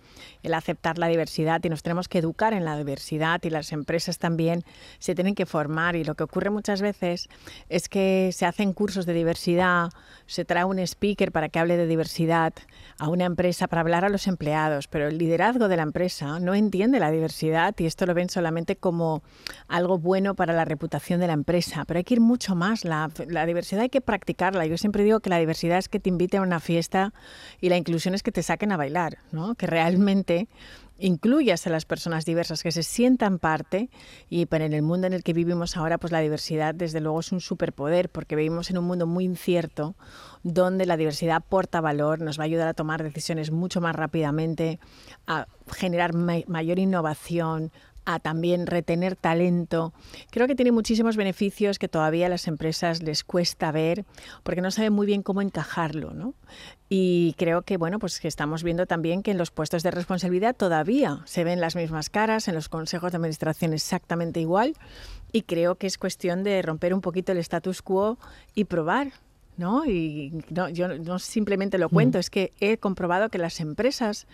el 0.43 0.55
aceptar 0.55 0.99
la 0.99 1.09
diversidad 1.09 1.61
y 1.65 1.69
nos 1.69 1.83
tenemos 1.83 2.09
que 2.09 2.19
educar 2.19 2.53
en 2.53 2.65
la 2.65 2.77
diversidad 2.77 3.41
y 3.43 3.51
las 3.51 3.73
empresas 3.73 4.19
también 4.19 4.65
se 4.99 5.15
tienen 5.15 5.35
que 5.35 5.47
formar 5.47 5.97
y 5.97 6.05
lo 6.05 6.15
que 6.15 6.25
ocurre 6.25 6.51
muchas 6.51 6.83
veces 6.83 7.29
es 7.69 7.89
que 7.89 8.31
se 8.33 8.47
hacen 8.47 8.73
cursos 8.73 9.07
de 9.07 9.15
diversidad, 9.15 9.91
se 10.27 10.45
trae 10.45 10.65
un 10.65 10.79
speaker 10.79 11.33
para 11.33 11.49
que 11.49 11.59
hable 11.59 11.77
de 11.77 11.87
diversidad 11.87 12.53
a 12.99 13.09
una 13.09 13.25
empresa 13.25 13.69
para 13.69 13.81
hablar 13.81 14.05
a 14.05 14.09
los 14.09 14.27
empleados, 14.27 14.89
pero 14.89 15.09
el 15.09 15.19
liderazgo 15.19 15.69
de 15.69 15.77
la 15.77 15.83
empresa 15.83 16.39
no 16.41 16.55
entiende 16.55 17.01
la 17.01 17.11
diversidad 17.11 17.75
y 17.79 17.87
esto 17.87 18.07
lo 18.07 18.15
ven 18.15 18.29
solamente 18.29 18.77
como 18.77 19.23
algo 19.69 19.99
bueno 19.99 20.35
para 20.35 20.53
la 20.53 20.65
reputación 20.65 21.21
de 21.21 21.27
la 21.27 21.33
empresa, 21.33 21.85
pero 21.87 21.99
hay 21.99 22.05
que 22.05 22.15
ir 22.15 22.21
mucho 22.21 22.55
más, 22.55 22.85
la, 22.85 23.11
la 23.29 23.47
diversidad 23.47 23.83
hay 23.83 23.89
que 23.89 24.01
practicarla. 24.01 24.67
Yo 24.67 24.79
siempre 24.79 25.05
digo 25.05 25.21
que 25.21 25.31
la 25.31 25.39
diversidad 25.39 25.79
es 25.79 25.89
que 25.89 26.01
te 26.01 26.09
invite 26.09 26.37
a 26.37 26.43
una 26.43 26.61
fiesta 26.61 27.13
y 27.61 27.69
la 27.69 27.77
inclusión 27.77 28.15
es 28.15 28.23
que 28.23 28.33
te 28.33 28.43
saquen 28.43 28.73
a 28.73 28.77
bailar, 28.77 29.19
¿no? 29.31 29.55
que 29.55 29.67
realmente 29.67 30.02
incluyas 30.99 31.67
a 31.67 31.71
las 31.71 31.85
personas 31.85 32.25
diversas, 32.25 32.63
que 32.63 32.71
se 32.71 32.83
sientan 32.83 33.39
parte 33.39 33.91
y 34.31 34.47
pero 34.47 34.65
en 34.65 34.73
el 34.73 34.83
mundo 34.83 35.07
en 35.09 35.13
el 35.13 35.23
que 35.23 35.33
vivimos 35.33 35.77
ahora, 35.77 35.99
pues 35.99 36.13
la 36.13 36.21
diversidad 36.21 36.75
desde 36.75 37.01
luego 37.01 37.21
es 37.21 37.33
un 37.33 37.41
superpoder 37.41 38.09
porque 38.09 38.37
vivimos 38.37 38.71
en 38.71 38.79
un 38.79 38.85
mundo 38.85 39.07
muy 39.07 39.25
incierto 39.25 39.97
donde 40.45 40.87
la 40.87 40.97
diversidad 40.97 41.37
aporta 41.37 41.81
valor, 41.81 42.21
nos 42.21 42.39
va 42.39 42.45
a 42.45 42.47
ayudar 42.47 42.69
a 42.69 42.75
tomar 42.75 43.03
decisiones 43.03 43.51
mucho 43.51 43.81
más 43.81 43.97
rápidamente, 43.97 44.79
a 45.27 45.47
generar 45.73 46.15
mayor 46.15 46.79
innovación, 46.79 47.73
a 48.05 48.19
también 48.19 48.67
retener 48.67 49.17
talento. 49.17 49.93
Creo 50.31 50.47
que 50.47 50.55
tiene 50.55 50.73
muchísimos 50.73 51.17
beneficios 51.17 51.79
que 51.79 51.89
todavía 51.89 52.27
a 52.27 52.29
las 52.29 52.49
empresas 52.49 53.03
les 53.03 53.25
cuesta 53.25 53.73
ver 53.73 54.05
porque 54.43 54.61
no 54.61 54.71
saben 54.71 54.93
muy 54.93 55.07
bien 55.07 55.23
cómo 55.23 55.43
encajarlo, 55.43 56.13
¿no? 56.13 56.35
Y 56.89 57.35
creo 57.39 57.63
que 57.63 57.77
bueno, 57.77 57.99
pues 57.99 58.21
que 58.21 58.29
estamos 58.29 58.63
viendo 58.63 58.87
también 58.87 59.23
que 59.23 59.31
en 59.31 59.39
los 59.39 59.51
puestos 59.51 59.83
de 59.83 59.91
responsabilidad 59.91 60.55
todavía 60.57 61.23
se 61.25 61.45
ven 61.45 61.61
las 61.61 61.77
mismas 61.77 62.11
caras, 62.11 62.49
en 62.49 62.55
los 62.55 62.69
consejos 62.69 63.13
de 63.13 63.17
administración 63.17 63.73
exactamente 63.73 64.41
igual, 64.41 64.75
y 65.33 65.43
creo 65.43 65.77
que 65.77 65.87
es 65.87 65.97
cuestión 65.97 66.45
de 66.45 66.61
romper 66.61 66.93
un 66.93 67.01
poquito 67.01 67.33
el 67.33 67.39
status 67.39 67.83
quo 67.83 68.19
y 68.55 68.65
probar 68.65 69.13
¿no? 69.57 69.85
Y 69.85 70.43
no, 70.51 70.69
yo 70.69 70.89
no 70.89 71.19
simplemente 71.19 71.79
lo 71.79 71.89
cuento, 71.89 72.19
mm. 72.19 72.21
es 72.21 72.31
que 72.31 72.53
he 72.61 72.79
comprobado 72.79 73.29
que 73.29 73.39
las 73.39 73.61
empresas 73.61 74.27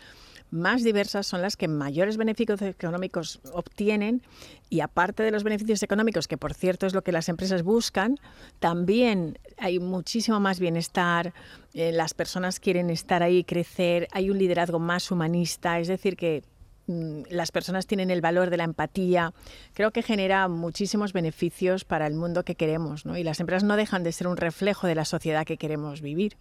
más 0.50 0.82
diversas 0.82 1.26
son 1.26 1.42
las 1.42 1.56
que 1.56 1.68
mayores 1.68 2.16
beneficios 2.16 2.62
económicos 2.62 3.40
obtienen 3.52 4.22
y 4.70 4.80
aparte 4.80 5.22
de 5.22 5.30
los 5.30 5.44
beneficios 5.44 5.82
económicos, 5.82 6.28
que 6.28 6.36
por 6.36 6.54
cierto 6.54 6.86
es 6.86 6.94
lo 6.94 7.02
que 7.02 7.12
las 7.12 7.28
empresas 7.28 7.62
buscan, 7.62 8.18
también 8.58 9.38
hay 9.58 9.78
muchísimo 9.78 10.40
más 10.40 10.58
bienestar, 10.58 11.34
eh, 11.74 11.92
las 11.92 12.14
personas 12.14 12.60
quieren 12.60 12.90
estar 12.90 13.22
ahí, 13.22 13.44
crecer, 13.44 14.08
hay 14.12 14.30
un 14.30 14.38
liderazgo 14.38 14.78
más 14.78 15.10
humanista, 15.10 15.78
es 15.80 15.88
decir, 15.88 16.16
que 16.16 16.42
mm, 16.86 17.22
las 17.30 17.52
personas 17.52 17.86
tienen 17.86 18.10
el 18.10 18.20
valor 18.20 18.50
de 18.50 18.56
la 18.56 18.64
empatía, 18.64 19.32
creo 19.74 19.90
que 19.90 20.02
genera 20.02 20.48
muchísimos 20.48 21.12
beneficios 21.12 21.84
para 21.84 22.06
el 22.06 22.14
mundo 22.14 22.44
que 22.44 22.54
queremos. 22.54 23.04
Y 23.04 23.24
las 23.24 23.40
empresas 23.40 23.64
no 23.64 23.76
dejan 23.76 24.02
de 24.02 24.12
ser 24.12 24.26
un 24.28 24.36
reflejo 24.36 24.86
de 24.86 24.94
la 24.94 25.04
sociedad 25.04 25.44
que 25.44 25.58
queremos 25.58 26.00
vivir. 26.00 26.36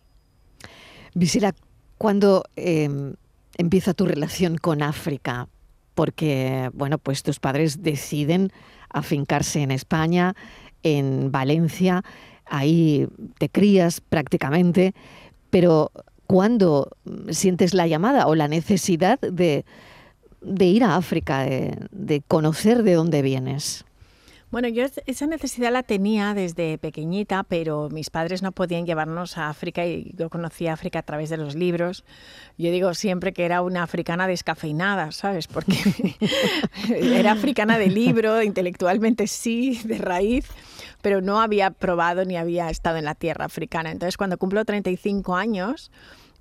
Visila, 1.13 1.53
cuando 1.97 2.43
em, 2.55 3.15
empieza 3.57 3.93
tu 3.93 4.05
relación 4.05 4.57
con 4.57 4.81
África? 4.81 5.47
Porque, 5.95 6.69
bueno, 6.73 6.97
pues 6.97 7.23
tus 7.23 7.39
padres 7.39 7.81
deciden 7.81 8.51
afincarse 8.89 9.61
en 9.61 9.71
España, 9.71 10.35
en 10.83 11.31
Valencia, 11.31 12.03
ahí 12.45 13.07
te 13.39 13.49
crías 13.49 13.99
prácticamente, 14.01 14.93
pero 15.49 15.91
¿cuándo 16.27 16.91
sientes 17.29 17.73
la 17.73 17.87
llamada 17.87 18.27
o 18.27 18.35
la 18.35 18.47
necesidad 18.47 19.19
de, 19.19 19.65
ir 20.59 20.83
a 20.83 20.95
África, 20.95 21.43
de 21.43 22.23
conocer 22.27 22.83
de 22.83 22.93
dónde 22.93 23.21
vienes? 23.21 23.87
Bueno, 24.49 24.69
yo 24.69 24.85
esa 25.05 25.27
necesidad 25.27 25.73
la 25.73 25.83
tenía 25.83 26.33
desde 26.33 26.77
pequeñita, 26.77 27.43
pero 27.43 27.89
mis 27.89 28.09
padres 28.09 28.41
no 28.41 28.53
podían 28.53 28.85
llevarnos 28.85 29.37
a 29.37 29.49
África 29.49 29.85
y 29.85 30.13
yo 30.15 30.29
conocí 30.29 30.67
África 30.67 30.99
a 30.99 31.03
través 31.03 31.29
de 31.29 31.35
los 31.35 31.53
libros. 31.53 32.05
Yo 32.57 32.71
digo 32.71 32.93
siempre 32.93 33.33
que 33.33 33.43
era 33.43 33.61
una 33.61 33.83
africana 33.83 34.25
descafeinada, 34.25 35.11
¿sabes? 35.11 35.47
Porque 35.47 35.75
era 36.95 37.33
africana 37.33 37.77
de 37.77 37.87
libro, 37.87 38.41
intelectualmente 38.41 39.27
sí, 39.27 39.81
de 39.83 39.97
raíz, 39.97 40.45
pero 41.01 41.19
no 41.19 41.41
había 41.41 41.71
probado 41.71 42.23
ni 42.23 42.37
había 42.37 42.69
estado 42.69 42.95
en 42.97 43.05
la 43.05 43.15
tierra 43.15 43.45
africana. 43.45 43.91
Entonces, 43.91 44.15
cuando 44.15 44.37
cumplo 44.37 44.63
35 44.63 45.35
años, 45.35 45.91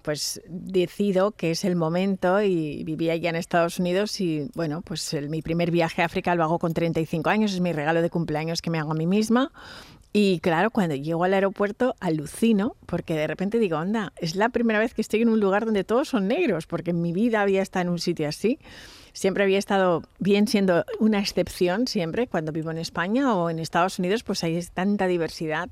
pues 0.06 0.40
decido 0.46 1.32
que 1.32 1.50
es 1.50 1.64
el 1.64 1.74
momento 1.74 2.40
y 2.40 2.84
vivía 2.84 3.16
ya 3.16 3.30
en 3.30 3.34
Estados 3.34 3.80
Unidos 3.80 4.20
y 4.20 4.48
bueno, 4.54 4.80
pues 4.82 5.16
mi 5.28 5.42
primer 5.42 5.72
viaje 5.72 6.00
a 6.00 6.04
África 6.04 6.36
lo 6.36 6.44
hago 6.44 6.60
con 6.60 6.72
35 6.72 7.28
años, 7.28 7.52
es 7.52 7.60
mi 7.60 7.72
regalo 7.72 8.00
de 8.02 8.08
cumpleaños 8.08 8.62
que 8.62 8.70
me 8.70 8.78
hago 8.78 8.92
a 8.92 8.94
mí 8.94 9.04
misma. 9.04 9.50
Y 10.12 10.38
claro, 10.38 10.70
cuando 10.70 10.94
llego 10.94 11.24
al 11.24 11.34
aeropuerto 11.34 11.96
alucino 11.98 12.76
porque 12.86 13.14
de 13.14 13.26
repente 13.26 13.58
digo, 13.58 13.78
onda, 13.78 14.12
es 14.20 14.36
la 14.36 14.48
primera 14.48 14.78
vez 14.78 14.94
que 14.94 15.02
estoy 15.02 15.22
en 15.22 15.28
un 15.28 15.40
lugar 15.40 15.64
donde 15.64 15.82
todos 15.82 16.10
son 16.10 16.28
negros, 16.28 16.68
porque 16.68 16.92
en 16.92 17.02
mi 17.02 17.12
vida 17.12 17.42
había 17.42 17.60
estado 17.60 17.86
en 17.86 17.88
un 17.88 17.98
sitio 17.98 18.28
así. 18.28 18.60
Siempre 19.12 19.42
había 19.42 19.58
estado 19.58 20.04
bien 20.20 20.46
siendo 20.46 20.84
una 21.00 21.18
excepción, 21.18 21.88
siempre, 21.88 22.28
cuando 22.28 22.52
vivo 22.52 22.70
en 22.70 22.78
España 22.78 23.34
o 23.34 23.50
en 23.50 23.58
Estados 23.58 23.98
Unidos, 23.98 24.22
pues 24.22 24.44
hay 24.44 24.64
tanta 24.72 25.08
diversidad 25.08 25.68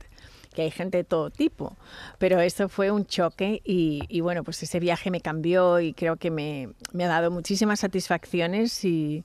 que 0.55 0.63
hay 0.63 0.71
gente 0.71 0.99
de 0.99 1.05
todo 1.05 1.29
tipo. 1.29 1.77
Pero 2.19 2.41
eso 2.41 2.71
fue 2.71 2.91
un 2.91 3.05
choque 3.05 3.61
y, 3.65 4.21
bueno, 4.21 4.45
pues 4.45 4.63
ese 4.63 4.81
viaje 4.81 5.11
me 5.11 5.21
cambió 5.21 5.81
y 5.81 5.93
creo 5.93 6.17
que 6.17 6.31
me, 6.31 6.71
ha 6.95 7.09
dado 7.09 7.31
muchísimas 7.31 7.81
satisfacciones 7.81 8.85
y, 8.85 9.25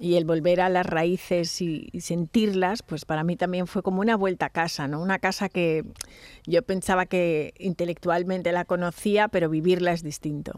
el 0.00 0.24
volver 0.24 0.60
a 0.60 0.68
las 0.68 0.86
raíces 0.86 1.60
y, 1.60 1.90
sentirlas, 2.00 2.82
pues 2.82 3.04
para 3.04 3.24
mí 3.24 3.36
también 3.36 3.66
fue 3.66 3.82
como 3.82 4.00
una 4.00 4.16
vuelta 4.16 4.46
a 4.46 4.50
casa, 4.50 4.88
¿no? 4.88 5.02
Una 5.02 5.18
casa 5.18 5.48
que 5.48 5.84
yo 6.46 6.62
pensaba 6.62 7.04
que 7.04 7.52
intelectualmente 7.58 8.52
la 8.52 8.64
conocía, 8.64 9.28
pero 9.28 9.50
vivirla 9.50 9.92
es 9.92 10.02
distinto. 10.02 10.52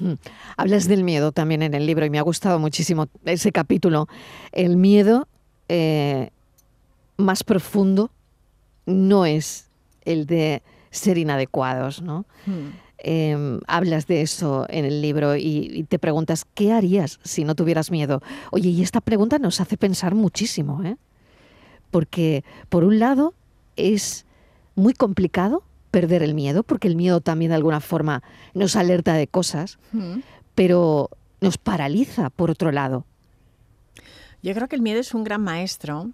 Hmm. 0.00 0.14
Hablas 0.56 0.88
del 0.88 1.04
miedo 1.04 1.30
también 1.30 1.62
en 1.62 1.72
el 1.72 1.86
libro 1.86 2.04
y 2.04 2.10
me 2.10 2.18
ha 2.18 2.22
gustado 2.22 2.58
muchísimo 2.58 3.06
ese 3.24 3.52
capítulo. 3.52 4.08
El 4.50 4.76
miedo 4.76 5.28
eh, 5.68 6.30
más 7.16 7.44
profundo 7.44 8.10
no 8.86 9.26
es 9.26 9.68
el 10.04 10.26
de 10.26 10.62
ser 10.90 11.18
inadecuados, 11.18 12.02
¿no? 12.02 12.24
Hmm. 12.46 12.70
Em, 12.98 13.60
hablas 13.66 14.06
de 14.06 14.22
eso 14.22 14.64
en 14.70 14.86
el 14.86 15.02
libro 15.02 15.36
y, 15.36 15.84
te 15.88 15.98
preguntas, 15.98 16.46
¿qué 16.54 16.72
harías 16.72 17.20
si 17.22 17.44
no 17.44 17.54
tuvieras 17.54 17.90
miedo? 17.90 18.22
Oye, 18.50 18.70
y 18.70 18.82
esta 18.82 19.00
pregunta 19.00 19.38
nos 19.38 19.60
hace 19.60 19.76
pensar 19.76 20.14
muchísimo, 20.14 20.82
¿eh? 20.82 20.96
Porque, 21.90 22.44
por 22.70 22.82
un 22.82 22.98
lado, 22.98 23.34
es 23.76 24.24
muy 24.74 24.94
complicado 24.94 25.64
perder 25.90 26.22
el 26.22 26.34
miedo, 26.34 26.62
porque 26.62 26.88
el 26.88 26.96
miedo 26.96 27.20
también 27.20 27.50
de 27.50 27.56
alguna 27.56 27.80
forma 27.80 28.22
nos 28.54 28.74
alerta 28.74 29.14
de 29.14 29.26
cosas, 29.26 29.78
hmm. 29.92 30.20
pero 30.54 31.10
nos 31.40 31.58
paraliza, 31.58 32.30
por 32.30 32.50
otro 32.50 32.72
lado. 32.72 33.04
Yo 34.42 34.54
creo 34.54 34.68
que 34.68 34.76
el 34.76 34.82
miedo 34.82 35.00
es 35.00 35.14
un 35.14 35.24
gran 35.24 35.42
maestro 35.42 36.10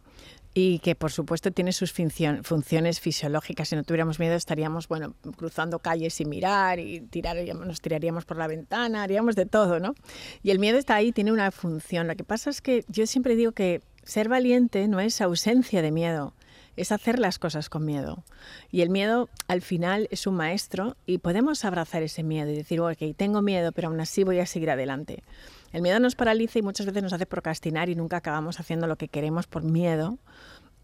y 0.52 0.80
que 0.80 0.95
por 0.95 1.12
supuesto 1.12 1.50
tiene 1.52 1.73
sus 1.73 1.92
funciones 1.92 3.00
fisiológicas. 3.00 3.69
Si 3.69 3.76
no 3.76 3.85
tuviéramos 3.85 4.19
miedo 4.19 4.35
estaríamos 4.35 4.88
bueno, 4.88 5.14
cruzando 5.37 5.78
calles 5.78 6.14
sin 6.14 6.28
mirar 6.28 6.80
y 6.80 7.07
nos 7.54 7.80
tiraríamos 7.80 8.25
por 8.25 8.37
la 8.37 8.49
ventana, 8.49 9.02
haríamos 9.02 9.37
de 9.37 9.47
todo, 9.47 9.78
¿no? 9.78 9.95
Y 10.42 10.50
el 10.50 10.59
miedo 10.59 10.78
está 10.78 10.97
ahí, 10.97 11.12
tiene 11.12 11.33
una 11.33 11.50
función. 11.50 12.09
Lo 12.09 12.16
que 12.16 12.25
pasa 12.25 12.50
es 12.50 12.61
que 12.61 12.85
yo 12.88 13.07
siempre 13.07 13.37
digo 13.37 13.52
que 13.52 13.80
ser 14.02 14.28
valiente 14.28 14.88
no 14.88 14.99
es 14.99 15.21
ausencia 15.21 15.83
de 15.83 15.92
miedo, 15.92 16.35
es 16.76 16.90
hacer 16.90 17.19
las 17.21 17.38
cosas 17.38 17.69
con 17.69 17.85
miedo. 17.85 18.25
Y 18.73 18.80
el 18.80 18.90
miedo 18.90 19.28
al 19.47 19.62
final 19.62 20.09
es 20.11 20.26
un 20.26 20.35
maestro 20.35 20.97
y 21.07 21.19
podemos 21.19 21.64
abrazar 21.64 22.02
ese 22.02 22.25
miedo 22.25 22.50
y 22.50 22.57
decir, 22.57 22.80
ok, 22.80 22.99
tengo 23.16 23.40
miedo, 23.42 23.71
pero 23.71 23.88
aún 23.88 24.00
así 24.00 24.25
voy 24.25 24.40
a 24.40 24.47
seguir 24.47 24.71
adelante. 24.71 25.23
El 25.72 25.82
miedo 25.82 26.00
nos 26.00 26.16
paraliza 26.16 26.58
y 26.58 26.62
muchas 26.62 26.86
veces 26.86 27.02
nos 27.02 27.12
hace 27.12 27.26
procrastinar 27.26 27.88
y 27.88 27.94
nunca 27.94 28.16
acabamos 28.16 28.58
haciendo 28.58 28.86
lo 28.86 28.96
que 28.96 29.08
queremos 29.08 29.46
por 29.46 29.62
miedo. 29.62 30.18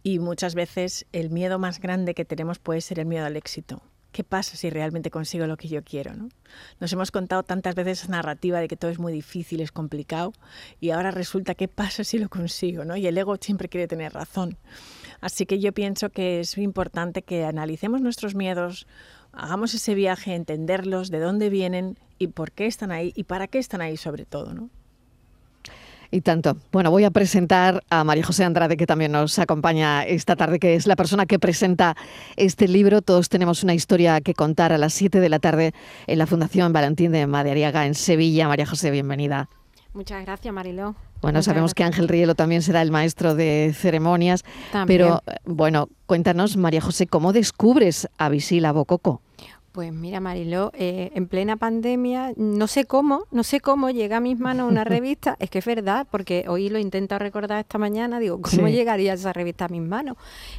Y 0.03 0.21
muchas 0.21 0.55
veces 0.55 1.07
el 1.13 1.31
miedo 1.31 1.59
más 1.59 1.81
grande 1.81 2.15
que 2.15 2.25
tenemos 2.25 2.61
puede 2.61 2.81
ser 2.81 3.01
el 3.01 3.07
miedo 3.07 3.27
al 3.27 3.37
éxito. 3.37 3.83
¿Qué 4.17 4.25
pasa 4.25 4.57
si 4.57 4.71
realmente 4.71 5.11
consigo 5.11 5.47
lo 5.47 5.59
que 5.59 5.69
yo 5.69 5.85
quiero? 5.85 6.15
¿no? 6.15 6.31
Nos 6.81 6.91
hemos 6.93 7.11
contado 7.11 7.43
tantas 7.43 7.75
veces 7.75 8.05
esa 8.05 8.13
narrativa 8.13 8.61
de 8.61 8.69
que 8.69 8.77
todo 8.77 8.91
es 8.91 8.99
muy 8.99 9.13
difícil, 9.13 9.61
es 9.61 9.73
complicado, 9.73 10.33
y 10.81 10.89
ahora 10.89 11.11
resulta 11.11 11.55
qué 11.55 11.69
pasa 11.69 12.03
si 12.03 12.19
lo 12.19 12.31
consigo, 12.31 12.87
¿no? 12.87 12.97
Y 12.97 13.07
el 13.07 13.19
ego 13.19 13.37
siempre 13.39 13.69
quiere 13.69 13.89
tener 13.89 14.15
razón. 14.15 14.57
Así 15.21 15.45
que 15.45 15.59
yo 15.59 15.73
pienso 15.73 16.09
que 16.09 16.41
es 16.41 16.57
importante 16.57 17.21
que 17.21 17.45
analicemos 17.45 18.01
nuestros 18.01 18.35
miedos, 18.35 18.87
hagamos 19.37 19.75
ese 19.75 19.95
viaje, 19.95 20.35
entenderlos, 20.35 21.11
de 21.11 21.21
dónde 21.21 21.51
vienen 21.51 21.99
y 22.19 22.29
por 22.29 22.53
qué 22.53 22.67
están 22.67 22.91
ahí 22.91 23.13
y 23.15 23.25
para 23.25 23.47
qué 23.47 23.59
están 23.59 23.81
ahí 23.81 23.97
sobre 23.97 24.25
todo, 24.25 24.55
¿no? 24.55 24.71
Y 26.11 26.21
tanto. 26.21 26.57
Bueno, 26.71 26.91
voy 26.91 27.05
a 27.05 27.11
presentar 27.11 27.83
a 27.91 28.05
María 28.05 28.25
José 28.25 28.45
Andrade, 28.45 28.77
que 28.77 28.87
también 28.87 29.13
nos 29.13 29.39
acompaña 29.39 30.05
esta 30.05 30.37
tarde, 30.37 30.61
que 30.61 30.75
es 30.75 30.87
la 30.87 30.95
persona 30.95 31.27
que 31.27 31.39
presenta 31.39 31.97
este 32.37 32.69
libro. 32.69 33.03
Todos 33.03 33.29
tenemos 33.29 33.65
una 33.65 33.75
historia 33.75 34.21
que 34.21 34.33
contar 34.33 34.73
a 34.73 34.79
las 34.79 34.95
7 34.95 35.19
de 35.19 35.29
la 35.29 35.41
tarde 35.41 35.75
en 36.07 36.19
la 36.19 36.27
Fundación 36.27 36.73
Valentín 36.73 37.11
de 37.11 37.27
Madariaga 37.27 37.87
en 37.87 37.95
Sevilla. 37.95 38.47
María 38.47 38.67
José, 38.67 38.93
bienvenida. 38.93 39.49
Muchas 39.95 40.25
gracias, 40.25 40.55
Mariló. 40.55 40.95
Bueno, 41.23 41.43
sabemos 41.43 41.75
que 41.75 41.83
Ángel 41.83 42.07
Rielo 42.07 42.35
también 42.35 42.63
será 42.63 42.83
el 42.83 42.93
maestro 42.93 43.35
de 43.35 43.75
ceremonias, 43.75 44.45
pero 44.87 45.23
bueno, 45.45 45.89
cuéntanos, 46.05 46.57
María 46.57 46.83
José, 46.83 47.07
¿cómo 47.07 47.33
descubres 47.33 48.07
a 48.19 48.29
Visila 48.29 48.73
Bococo? 48.73 49.23
Pues 49.77 49.93
mira, 49.93 50.21
Mariló, 50.21 50.73
eh, 50.73 51.11
en 51.15 51.29
plena 51.29 51.59
pandemia, 51.59 52.33
no 52.39 52.67
sé 52.67 52.87
cómo, 52.87 53.27
no 53.31 53.43
sé 53.43 53.61
cómo 53.61 53.91
llega 53.91 54.17
a 54.17 54.21
mis 54.21 54.39
manos 54.39 54.73
una 54.73 54.85
revista, 54.85 55.37
es 55.39 55.51
que 55.51 55.59
es 55.59 55.67
verdad, 55.67 56.07
porque 56.11 56.47
hoy 56.49 56.71
lo 56.71 56.79
intento 56.79 57.19
recordar 57.19 57.61
esta 57.61 57.77
mañana, 57.77 58.19
digo, 58.19 58.41
¿cómo 58.41 58.69
llegaría 58.69 59.13
esa 59.13 59.35
revista 59.35 59.67
a 59.67 59.69
mis 59.69 59.83
manos? 59.83 60.17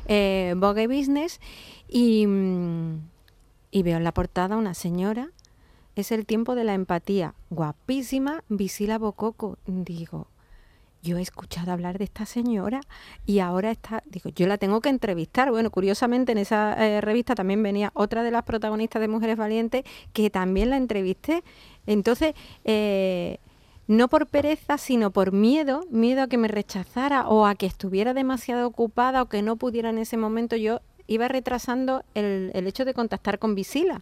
Eh, 0.07 0.53
Vogue 0.57 0.85
Business, 0.85 1.41
y, 1.89 2.27
y 3.71 3.81
veo 3.81 3.97
en 3.97 4.03
la 4.03 4.11
portada 4.11 4.55
una 4.55 4.75
señora, 4.75 5.31
es 5.95 6.11
el 6.11 6.27
tiempo 6.27 6.53
de 6.53 6.65
la 6.65 6.75
empatía, 6.75 7.33
guapísima, 7.49 8.43
Visila 8.49 8.99
Bococo, 8.99 9.57
digo, 9.65 10.27
yo 11.07 11.17
he 11.17 11.21
escuchado 11.21 11.71
hablar 11.71 11.97
de 11.97 12.03
esta 12.03 12.25
señora 12.25 12.81
y 13.25 13.39
ahora 13.39 13.71
está, 13.71 14.03
digo, 14.05 14.29
yo 14.35 14.45
la 14.45 14.57
tengo 14.57 14.81
que 14.81 14.89
entrevistar. 14.89 15.49
Bueno, 15.49 15.71
curiosamente 15.71 16.33
en 16.33 16.37
esa 16.37 16.73
eh, 16.85 17.01
revista 17.01 17.33
también 17.33 17.63
venía 17.63 17.91
otra 17.93 18.23
de 18.23 18.31
las 18.31 18.43
protagonistas 18.43 19.01
de 19.01 19.07
Mujeres 19.07 19.37
Valientes 19.37 19.83
que 20.11 20.29
también 20.29 20.69
la 20.69 20.77
entrevisté. 20.77 21.43
Entonces, 21.85 22.35
eh, 22.65 23.39
no 23.87 24.09
por 24.09 24.27
pereza, 24.27 24.77
sino 24.77 25.11
por 25.11 25.31
miedo, 25.31 25.85
miedo 25.89 26.23
a 26.23 26.27
que 26.27 26.37
me 26.37 26.49
rechazara 26.49 27.29
o 27.29 27.45
a 27.45 27.55
que 27.55 27.65
estuviera 27.65 28.13
demasiado 28.13 28.67
ocupada 28.67 29.21
o 29.21 29.29
que 29.29 29.41
no 29.41 29.55
pudiera 29.55 29.89
en 29.89 29.99
ese 29.99 30.17
momento, 30.17 30.57
yo 30.57 30.81
iba 31.07 31.29
retrasando 31.29 32.03
el, 32.15 32.51
el 32.53 32.67
hecho 32.67 32.83
de 32.83 32.93
contactar 32.93 33.39
con 33.39 33.55
Visila. 33.55 34.01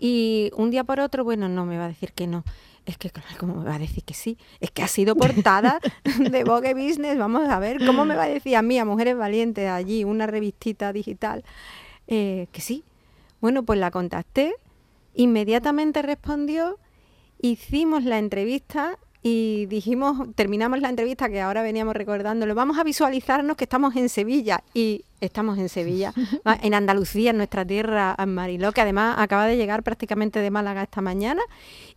Y 0.00 0.50
un 0.54 0.70
día 0.70 0.84
por 0.84 1.00
otro, 1.00 1.24
bueno, 1.24 1.48
no 1.48 1.66
me 1.66 1.76
va 1.76 1.86
a 1.86 1.88
decir 1.88 2.12
que 2.12 2.26
no. 2.26 2.44
Es 2.86 2.96
que, 2.96 3.10
¿cómo 3.38 3.56
me 3.56 3.64
va 3.64 3.74
a 3.74 3.78
decir 3.78 4.04
que 4.04 4.14
sí? 4.14 4.38
Es 4.60 4.70
que 4.70 4.82
ha 4.82 4.88
sido 4.88 5.16
portada 5.16 5.80
de 6.30 6.44
Vogue 6.44 6.72
Business. 6.72 7.18
Vamos 7.18 7.48
a 7.48 7.58
ver, 7.58 7.84
¿cómo 7.84 8.04
me 8.04 8.14
va 8.14 8.24
a 8.24 8.28
decir 8.28 8.56
a 8.56 8.62
mí, 8.62 8.78
a 8.78 8.84
Mujeres 8.84 9.16
Valientes, 9.16 9.68
allí, 9.68 10.04
una 10.04 10.26
revistita 10.26 10.92
digital, 10.92 11.44
eh, 12.06 12.46
que 12.52 12.60
sí? 12.60 12.84
Bueno, 13.40 13.64
pues 13.64 13.78
la 13.78 13.90
contacté, 13.90 14.54
inmediatamente 15.14 16.00
respondió, 16.00 16.78
hicimos 17.40 18.04
la 18.04 18.18
entrevista 18.18 18.98
y 19.22 19.66
dijimos, 19.66 20.28
terminamos 20.34 20.80
la 20.80 20.88
entrevista 20.88 21.28
que 21.28 21.40
ahora 21.40 21.62
veníamos 21.62 21.94
recordándolo, 21.94 22.54
vamos 22.54 22.78
a 22.78 22.84
visualizarnos 22.84 23.56
que 23.56 23.64
estamos 23.64 23.96
en 23.96 24.08
Sevilla 24.08 24.62
y 24.74 25.04
estamos 25.20 25.58
en 25.58 25.68
Sevilla, 25.68 26.12
en 26.62 26.74
Andalucía, 26.74 27.30
en 27.30 27.36
nuestra 27.38 27.64
tierra, 27.64 28.14
en 28.18 28.34
Mariló, 28.34 28.72
que 28.72 28.80
además 28.80 29.16
acaba 29.18 29.46
de 29.46 29.56
llegar 29.56 29.82
prácticamente 29.82 30.40
de 30.40 30.50
Málaga 30.50 30.82
esta 30.82 31.00
mañana 31.00 31.42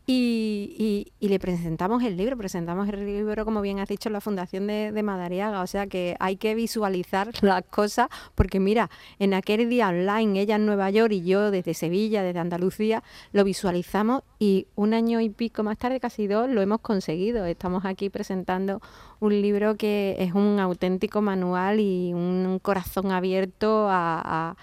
y, 0.07 1.11
le 1.19 1.39
presentamos 1.39 2.03
el 2.03 2.17
libro, 2.17 2.35
presentamos 2.35 2.89
el 2.89 3.05
libro, 3.05 3.45
como 3.45 3.61
bien 3.61 3.79
has 3.79 3.87
dicho, 3.87 4.09
en 4.09 4.13
la 4.13 4.21
Fundación 4.21 4.67
de, 4.67 4.91
de, 4.91 5.03
Madariaga. 5.03 5.61
O 5.61 5.67
sea 5.67 5.87
que 5.87 6.15
hay 6.19 6.35
que 6.35 6.55
visualizar 6.55 7.29
las 7.41 7.63
cosas, 7.63 8.09
porque 8.35 8.59
mira, 8.59 8.89
en 9.19 9.33
aquel 9.33 9.69
día 9.69 9.89
online, 9.89 10.41
ella 10.41 10.55
en 10.55 10.65
Nueva 10.65 10.89
York 10.89 11.13
y 11.13 11.23
yo 11.23 11.51
desde 11.51 11.73
Sevilla, 11.73 12.23
desde 12.23 12.39
Andalucía, 12.39 13.03
lo 13.31 13.43
visualizamos 13.43 14.23
y 14.39 14.67
un 14.75 14.93
año 14.93 15.21
y 15.21 15.29
pico 15.29 15.63
más 15.63 15.77
tarde, 15.77 15.99
casi 15.99 16.27
dos, 16.27 16.49
lo 16.49 16.61
hemos 16.61 16.81
conseguido. 16.81 17.45
Estamos 17.45 17.85
aquí 17.85 18.09
presentando 18.09 18.81
un 19.21 19.39
libro 19.39 19.75
que 19.75 20.15
es 20.17 20.33
un 20.33 20.59
auténtico 20.59 21.21
manual 21.21 21.79
y 21.79 22.11
un 22.11 22.59
corazón 22.59 23.11
abierto 23.11 23.87
a, 23.89 24.55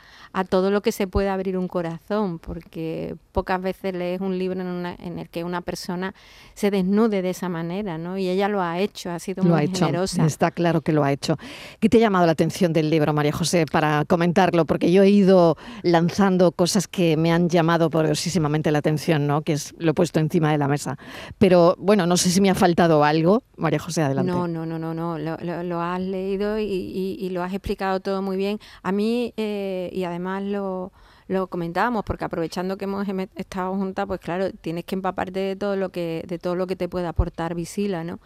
todo 0.51 0.71
lo 0.71 0.83
que 0.83 0.93
se 0.93 1.09
puede 1.09 1.29
abrir 1.29 1.59
un 1.59 1.67
corazón, 1.67 2.39
porque 2.39 3.17
pocas 3.33 3.61
veces 3.61 3.93
lees 3.93 4.21
un 4.21 4.39
libro 4.39 4.61
en, 4.61 5.19
el 5.19 5.29
que 5.29 5.43
una 5.43 5.63
persona 5.63 6.15
se 6.55 6.71
desnude 6.71 7.23
de 7.23 7.31
esa 7.31 7.49
manera, 7.49 7.99
¿no? 7.99 8.19
Y 8.19 8.29
ella 8.29 8.49
lo 8.49 8.63
ha 8.63 8.79
hecho, 8.79 9.11
ha 9.11 9.19
sido 9.19 9.43
muy 9.43 9.69
generosa. 9.69 10.25
Está 10.25 10.53
claro 10.53 10.81
que 10.81 10.93
lo 10.93 11.03
ha 11.03 11.11
hecho. 11.11 11.37
¿Qué 11.81 11.89
te 11.89 11.97
ha 11.97 12.01
llamado 12.01 12.27
la 12.27 12.33
atención 12.33 12.73
del 12.73 12.89
libro, 12.89 13.13
María 13.13 13.33
José, 13.33 13.67
para 13.67 14.05
comentarlo? 14.05 14.65
Porque 14.65 14.93
yo 14.93 15.03
he 15.03 15.11
ido 15.11 15.57
lanzando 15.83 16.53
cosas 16.53 16.87
que 16.87 17.17
me 17.17 17.33
han 17.33 17.49
llamado 17.49 17.91
poderosísimamente 17.91 18.71
la 18.71 18.79
atención, 18.79 19.27
¿no? 19.27 19.43
Que 19.43 19.55
es, 19.55 19.75
lo 19.79 19.91
he 19.91 19.95
puesto 19.95 20.21
encima 20.21 20.53
de 20.53 20.59
la 20.59 20.69
mesa. 20.69 20.99
Pero 21.39 21.75
bueno, 21.79 22.07
no 22.07 22.17
sé 22.17 22.31
si 22.31 22.41
me 22.41 22.51
ha 22.51 22.55
faltado 22.55 23.03
algo. 23.05 23.43
María 23.57 23.79
José, 23.79 24.03
adelante. 24.03 24.31
No, 24.31 24.48
no, 24.49 24.67
no, 24.67 24.79
no, 24.79 24.95
no. 24.95 25.19
Lo, 25.19 25.81
has 25.81 26.01
leído 26.01 26.59
y, 26.59 27.29
lo 27.31 27.43
has 27.43 27.53
explicado 27.53 28.01
todo 28.01 28.23
muy 28.23 28.37
bien. 28.37 28.59
A 28.83 28.93
mí, 28.93 29.33
eh, 29.37 29.91
y 29.93 30.05
además 30.05 30.43
lo, 30.43 30.93
lo 31.29 31.47
comentábamos, 31.49 32.05
porque 32.05 32.25
aprovechando 32.25 32.79
que 32.79 32.87
hemos 32.87 33.07
estado 33.37 33.75
juntas, 33.75 34.07
pues 34.07 34.21
claro, 34.21 34.51
tienes 34.53 34.85
que 34.85 34.95
empaparte 34.95 35.39
de 35.41 35.57
todo 35.57 35.77
lo 35.77 35.91
que, 35.91 36.25
de 36.27 36.39
todo 36.39 36.57
lo 36.57 36.67
que 36.67 36.75
te 36.75 36.89
puede 36.89 37.07
aportar 37.07 37.55
Visila, 37.55 38.03
¿no? 38.03 38.19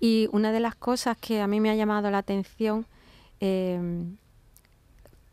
Y 0.00 0.28
una 0.32 0.52
de 0.52 0.60
las 0.60 0.76
cosas 0.76 1.16
que 1.16 1.40
a 1.40 1.48
mí 1.48 1.60
me 1.60 1.70
ha 1.70 1.74
llamado 1.74 2.10
la 2.10 2.18
atención, 2.18 2.86
em, 3.40 4.16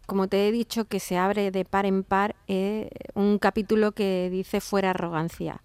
como 0.08 0.28
te 0.28 0.48
he 0.48 0.52
dicho, 0.52 0.86
que 0.86 1.00
se 1.00 1.18
abre 1.18 1.52
de 1.52 1.64
par 1.64 1.86
en 1.86 2.04
par, 2.04 2.36
es 2.48 2.90
un 3.14 3.38
capítulo 3.38 3.92
que 3.94 4.30
dice 4.32 4.60
fuera 4.60 4.90
arrogancia. 4.90 5.62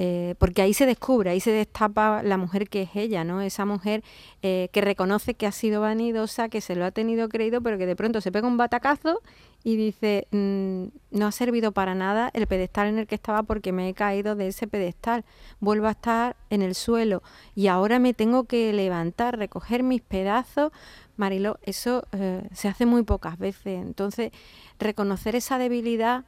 Eh, 0.00 0.36
porque 0.38 0.62
ahí 0.62 0.74
se 0.74 0.86
descubre, 0.86 1.30
ahí 1.30 1.40
se 1.40 1.50
destapa 1.50 2.22
la 2.22 2.36
mujer 2.36 2.68
que 2.68 2.82
es 2.82 2.90
ella, 2.94 3.24
¿no? 3.24 3.40
Esa 3.40 3.64
mujer 3.64 4.04
eh, 4.42 4.68
que 4.72 4.80
reconoce 4.80 5.34
que 5.34 5.44
ha 5.44 5.50
sido 5.50 5.80
vanidosa, 5.80 6.48
que 6.48 6.60
se 6.60 6.76
lo 6.76 6.84
ha 6.84 6.92
tenido 6.92 7.28
creído, 7.28 7.60
pero 7.62 7.78
que 7.78 7.86
de 7.86 7.96
pronto 7.96 8.20
se 8.20 8.30
pega 8.30 8.46
un 8.46 8.56
batacazo 8.56 9.20
y 9.64 9.74
dice, 9.74 10.28
mm, 10.30 10.84
no 11.18 11.26
ha 11.26 11.32
servido 11.32 11.72
para 11.72 11.96
nada 11.96 12.30
el 12.32 12.46
pedestal 12.46 12.86
en 12.86 12.98
el 13.00 13.08
que 13.08 13.16
estaba 13.16 13.42
porque 13.42 13.72
me 13.72 13.88
he 13.88 13.94
caído 13.94 14.36
de 14.36 14.46
ese 14.46 14.68
pedestal, 14.68 15.24
vuelvo 15.58 15.88
a 15.88 15.92
estar 15.92 16.36
en 16.48 16.62
el 16.62 16.76
suelo 16.76 17.24
y 17.56 17.66
ahora 17.66 17.98
me 17.98 18.14
tengo 18.14 18.44
que 18.44 18.72
levantar, 18.72 19.36
recoger 19.36 19.82
mis 19.82 20.00
pedazos. 20.00 20.70
Marilo, 21.16 21.58
eso 21.62 22.06
eh, 22.12 22.46
se 22.54 22.68
hace 22.68 22.86
muy 22.86 23.02
pocas 23.02 23.36
veces, 23.36 23.82
entonces 23.82 24.30
reconocer 24.78 25.34
esa 25.34 25.58
debilidad 25.58 26.24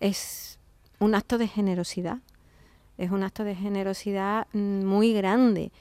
es 0.00 0.58
un 0.98 1.14
acto 1.14 1.38
de 1.38 1.46
generosidad. 1.46 2.18
Es 2.98 3.10
un 3.10 3.22
acto 3.22 3.44
de 3.44 3.54
generosidad 3.54 4.46
mm, 4.52 4.84
muy 4.84 5.12
grande. 5.12 5.72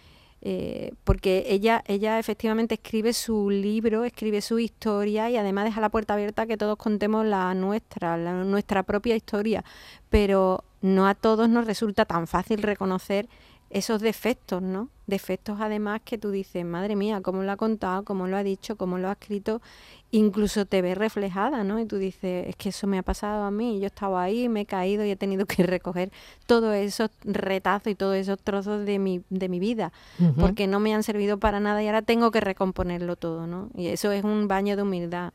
Eh, 0.46 0.92
porque 1.06 1.46
ella, 1.48 1.86
ella 1.88 2.20
efectivamente 2.20 2.76
escribe 2.76 3.14
su 3.14 3.50
libro, 3.50 4.04
escribe 4.04 4.42
su 4.42 4.60
historia 4.60 5.30
y 5.30 5.38
además 5.38 5.64
deja 5.64 5.80
la 5.80 5.88
puerta 5.88 6.16
abierta 6.16 6.46
que 6.46 6.58
todos 6.58 6.76
contemos 6.76 7.26
la 7.26 7.54
nuestra, 7.54 8.18
nuestra 8.44 8.84
propia 8.84 9.16
historia. 9.16 9.64
Pero 10.10 10.66
no 10.82 11.08
a 11.08 11.16
todos 11.16 11.48
nos 11.48 11.66
resulta 11.66 12.04
tan 12.04 12.28
fácil 12.28 12.62
reconocer 12.62 13.30
esos 13.74 14.02
defectos, 14.02 14.62
¿no? 14.62 14.90
Defectos 15.08 15.58
además 15.60 16.02
que 16.06 16.20
tú 16.20 16.30
dices, 16.30 16.64
madre 16.64 16.96
mía, 16.96 17.22
cómo 17.22 17.42
lo 17.42 17.52
ha 17.52 17.58
contado, 17.58 18.04
cómo 18.04 18.28
lo 18.28 18.38
ha 18.38 18.44
dicho, 18.44 18.78
cómo 18.78 19.00
lo 19.00 19.10
ha 19.10 19.14
escrito, 19.14 19.64
incluso 20.12 20.68
te 20.68 20.84
ves 20.84 20.96
reflejada, 20.96 21.64
¿no? 21.64 21.80
Y 21.80 21.86
tú 21.86 21.98
dices, 21.98 22.48
es 22.48 22.56
que 22.56 22.70
eso 22.70 22.86
me 22.86 23.00
ha 23.00 23.02
pasado 23.02 23.44
a 23.44 23.50
mí, 23.50 23.80
yo 23.80 23.88
estaba 23.88 24.22
ahí, 24.22 24.48
me 24.48 24.62
he 24.62 24.66
caído 24.68 25.04
y 25.04 25.10
he 25.10 25.16
tenido 25.16 25.48
que 25.48 25.64
recoger 25.64 26.12
todos 26.46 26.76
esos 26.76 27.10
retazos 27.24 27.92
y 27.92 27.96
todos 27.96 28.16
esos 28.16 28.40
trozos 28.40 28.86
de 28.86 29.00
mi, 29.00 29.24
de 29.32 29.50
mi 29.50 29.60
vida, 29.60 29.92
porque 30.40 30.68
no 30.68 30.80
me 30.80 30.94
han 30.94 31.02
servido 31.02 31.40
para 31.40 31.60
nada 31.60 31.82
y 31.82 31.88
ahora 31.88 32.04
tengo 32.04 32.30
que 32.30 32.42
recomponerlo 32.42 33.16
todo, 33.16 33.48
¿no? 33.48 33.70
Y 33.76 33.88
eso 33.88 34.12
es 34.12 34.24
un 34.24 34.48
baño 34.48 34.76
de 34.76 34.84
humildad, 34.84 35.34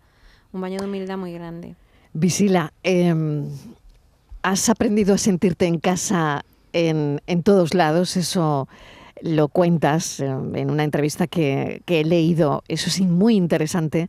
un 0.52 0.60
baño 0.60 0.78
de 0.78 0.86
humildad 0.86 1.18
muy 1.18 1.32
grande. 1.32 1.74
Visila, 2.12 2.72
em, 2.84 3.48
¿has 4.42 4.68
aprendido 4.68 5.14
a 5.14 5.18
sentirte 5.18 5.66
en 5.66 5.80
casa 5.80 6.44
en, 6.72 7.20
en 7.26 7.42
todos 7.42 7.74
lados? 7.74 8.16
Eso 8.16 8.68
lo 9.22 9.48
cuentas 9.48 10.20
em, 10.20 10.54
en 10.56 10.70
una 10.70 10.84
entrevista 10.84 11.26
que, 11.26 11.82
que 11.84 12.00
he 12.00 12.04
leído, 12.04 12.62
eso 12.68 12.88
es 12.88 13.00
muy 13.00 13.36
interesante 13.36 14.08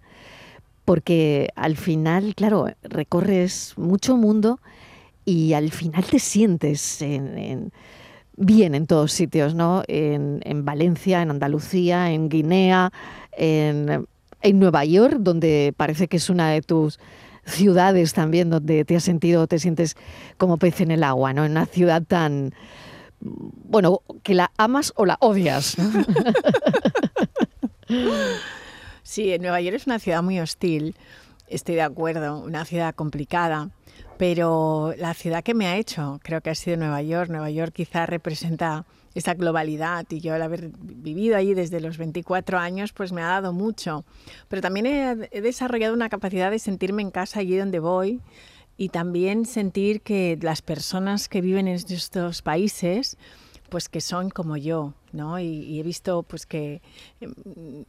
porque 0.89 1.49
al 1.55 1.77
final, 1.77 2.33
claro, 2.33 2.65
recorres 2.81 3.75
mucho 3.77 4.17
mundo 4.17 4.59
y 5.23 5.53
al 5.53 5.69
final 5.69 6.03
te 6.03 6.17
sientes 6.17 7.05
bien 8.35 8.73
en 8.73 8.87
todos 8.87 9.11
sitios, 9.11 9.53
¿no? 9.53 9.83
En, 9.87 10.65
Valencia, 10.65 11.21
en 11.21 11.29
Andalucía, 11.29 12.11
en 12.11 12.27
Guinea, 12.27 12.91
en, 13.33 14.07
Nueva 14.53 14.83
York, 14.83 15.17
donde 15.19 15.75
parece 15.77 16.07
que 16.07 16.17
es 16.17 16.27
una 16.27 16.49
de 16.49 16.63
tus 16.63 16.99
ciudades 17.45 18.13
también 18.13 18.49
donde 18.49 18.85
te 18.85 18.95
has 18.95 19.03
sentido, 19.03 19.47
te 19.47 19.59
sientes 19.59 19.95
como 20.37 20.57
pez 20.57 20.81
en 20.81 20.91
el 20.91 21.03
agua, 21.03 21.33
¿no? 21.33 21.45
En 21.45 21.51
una 21.51 21.65
ciudad 21.65 22.03
tan, 22.03 22.53
bueno, 23.19 24.01
que 24.23 24.33
la 24.33 24.51
amas 24.57 24.93
o 24.95 25.05
la 25.05 25.17
odias. 25.19 25.75
Sí, 29.09 29.35
Nueva 29.39 29.59
York 29.59 29.75
es 29.75 29.87
una 29.87 29.97
ciudad 29.97 30.21
muy 30.21 30.39
hostil, 30.39 30.95
estoy 31.47 31.73
de 31.73 31.81
acuerdo, 31.81 32.41
una 32.41 32.63
ciudad 32.63 32.93
complicada, 32.93 33.71
pero 34.19 34.93
la 34.99 35.15
ciudad 35.15 35.43
que 35.43 35.55
me 35.55 35.65
ha 35.65 35.77
hecho 35.77 36.19
creo 36.21 36.41
que 36.41 36.51
ha 36.51 36.55
sido 36.55 36.77
Nueva 36.77 37.01
York. 37.01 37.31
Nueva 37.31 37.49
York 37.49 37.73
quizá 37.73 38.05
representa 38.05 38.85
esa 39.15 39.33
globalidad 39.33 40.05
y 40.09 40.19
yo 40.19 40.33
al 40.33 40.41
haber 40.41 40.69
vivido 40.79 41.35
allí 41.35 41.53
desde 41.53 41.79
los 41.79 41.97
24 41.97 42.57
años 42.59 42.93
pues 42.93 43.11
me 43.11 43.21
ha 43.21 43.27
dado 43.27 43.53
mucho. 43.53 44.05
Pero 44.47 44.61
también 44.61 44.85
he, 44.85 45.41
desarrollado 45.41 45.93
una 45.93 46.09
capacidad 46.09 46.51
de 46.51 46.59
sentirme 46.59 47.01
en 47.01 47.11
casa 47.11 47.39
allí 47.39 47.57
donde 47.57 47.79
voy 47.79 48.21
y 48.77 48.89
también 48.89 49.45
sentir 49.45 50.01
que 50.01 50.37
las 50.41 50.61
personas 50.61 51.27
que 51.27 51.41
viven 51.41 51.67
en 51.67 51.75
estos 51.75 52.41
países 52.41 53.17
pues 53.69 53.89
que 53.89 54.01
son 54.01 54.29
como 54.29 54.57
yo, 54.57 54.93
¿no? 55.13 55.39
Y, 55.39 55.79
he 55.79 55.83
visto 55.83 56.23
pues 56.23 56.45
que 56.45 56.81
em, 57.21 57.33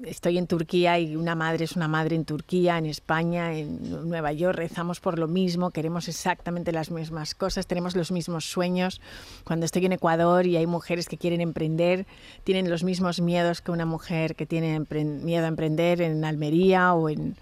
estoy 0.05 0.39
en 0.39 0.47
Turquía 0.47 0.99
y 0.99 1.17
una 1.17 1.35
madre 1.35 1.65
es 1.65 1.77
una 1.77 1.89
madre 1.89 2.17
en 2.17 2.25
Turquía, 2.25 2.79
en 2.79 2.87
España, 2.87 3.55
en 3.57 4.09
Nueva 4.09 4.33
York, 4.33 4.57
rezamos 4.57 5.01
por 5.01 5.19
lo 5.19 5.29
mismo, 5.29 5.71
queremos 5.71 6.09
exactamente 6.09 6.73
las 6.73 6.91
mismas 6.91 7.35
cosas, 7.35 7.67
tenemos 7.67 7.97
los 7.97 8.13
mismos 8.13 8.45
sueños. 8.45 9.01
Cuando 9.45 9.67
estoy 9.67 9.87
en 9.87 9.93
Ecuador 9.93 10.47
y 10.47 10.57
hay 10.57 10.67
mujeres 10.67 11.09
que 11.09 11.19
quieren 11.19 11.41
emprender, 11.41 12.07
tienen 12.45 12.71
los 12.71 12.85
mismos 12.85 13.21
miedos 13.21 13.61
que 13.61 13.73
una 13.73 13.87
mujer 13.87 14.37
que 14.37 14.47
tiene 14.47 14.81
miedo 14.91 15.45
a 15.45 15.49
emprender 15.49 16.03
en 16.03 16.25
Almería 16.25 16.95
o 16.95 17.09
en, 17.09 17.37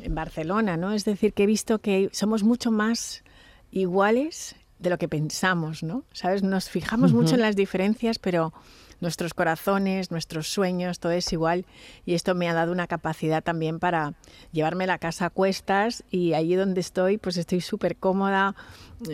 en 0.00 0.14
Barcelona, 0.14 0.76
¿no? 0.76 0.92
Es 0.92 1.04
decir, 1.04 1.32
que 1.32 1.44
he 1.44 1.46
visto 1.46 1.78
que 1.78 2.08
somos 2.12 2.42
mucho 2.42 2.70
más 2.70 3.22
iguales 3.70 4.56
de 4.82 4.90
lo 4.90 4.98
que 4.98 5.08
pensamos, 5.08 5.82
¿no? 5.82 6.04
¿Sabes? 6.12 6.42
Nos 6.42 6.68
fijamos 6.68 7.12
mucho 7.12 7.34
en 7.36 7.40
las 7.40 7.56
diferencias, 7.56 8.18
pero 8.18 8.52
nuestros 9.02 9.34
corazones, 9.34 10.10
nuestros 10.10 10.48
sueños, 10.48 11.00
todo 11.00 11.12
es 11.12 11.30
igual. 11.32 11.66
Y 12.06 12.14
esto 12.14 12.34
me 12.34 12.48
ha 12.48 12.54
dado 12.54 12.72
una 12.72 12.86
capacidad 12.86 13.42
también 13.42 13.78
para 13.80 14.14
llevarme 14.52 14.86
la 14.86 14.98
casa 14.98 15.26
a 15.26 15.30
cuestas 15.30 16.04
y 16.10 16.34
allí 16.34 16.54
donde 16.54 16.80
estoy, 16.80 17.18
pues 17.18 17.36
estoy 17.36 17.60
súper 17.60 17.96
cómoda, 17.96 18.54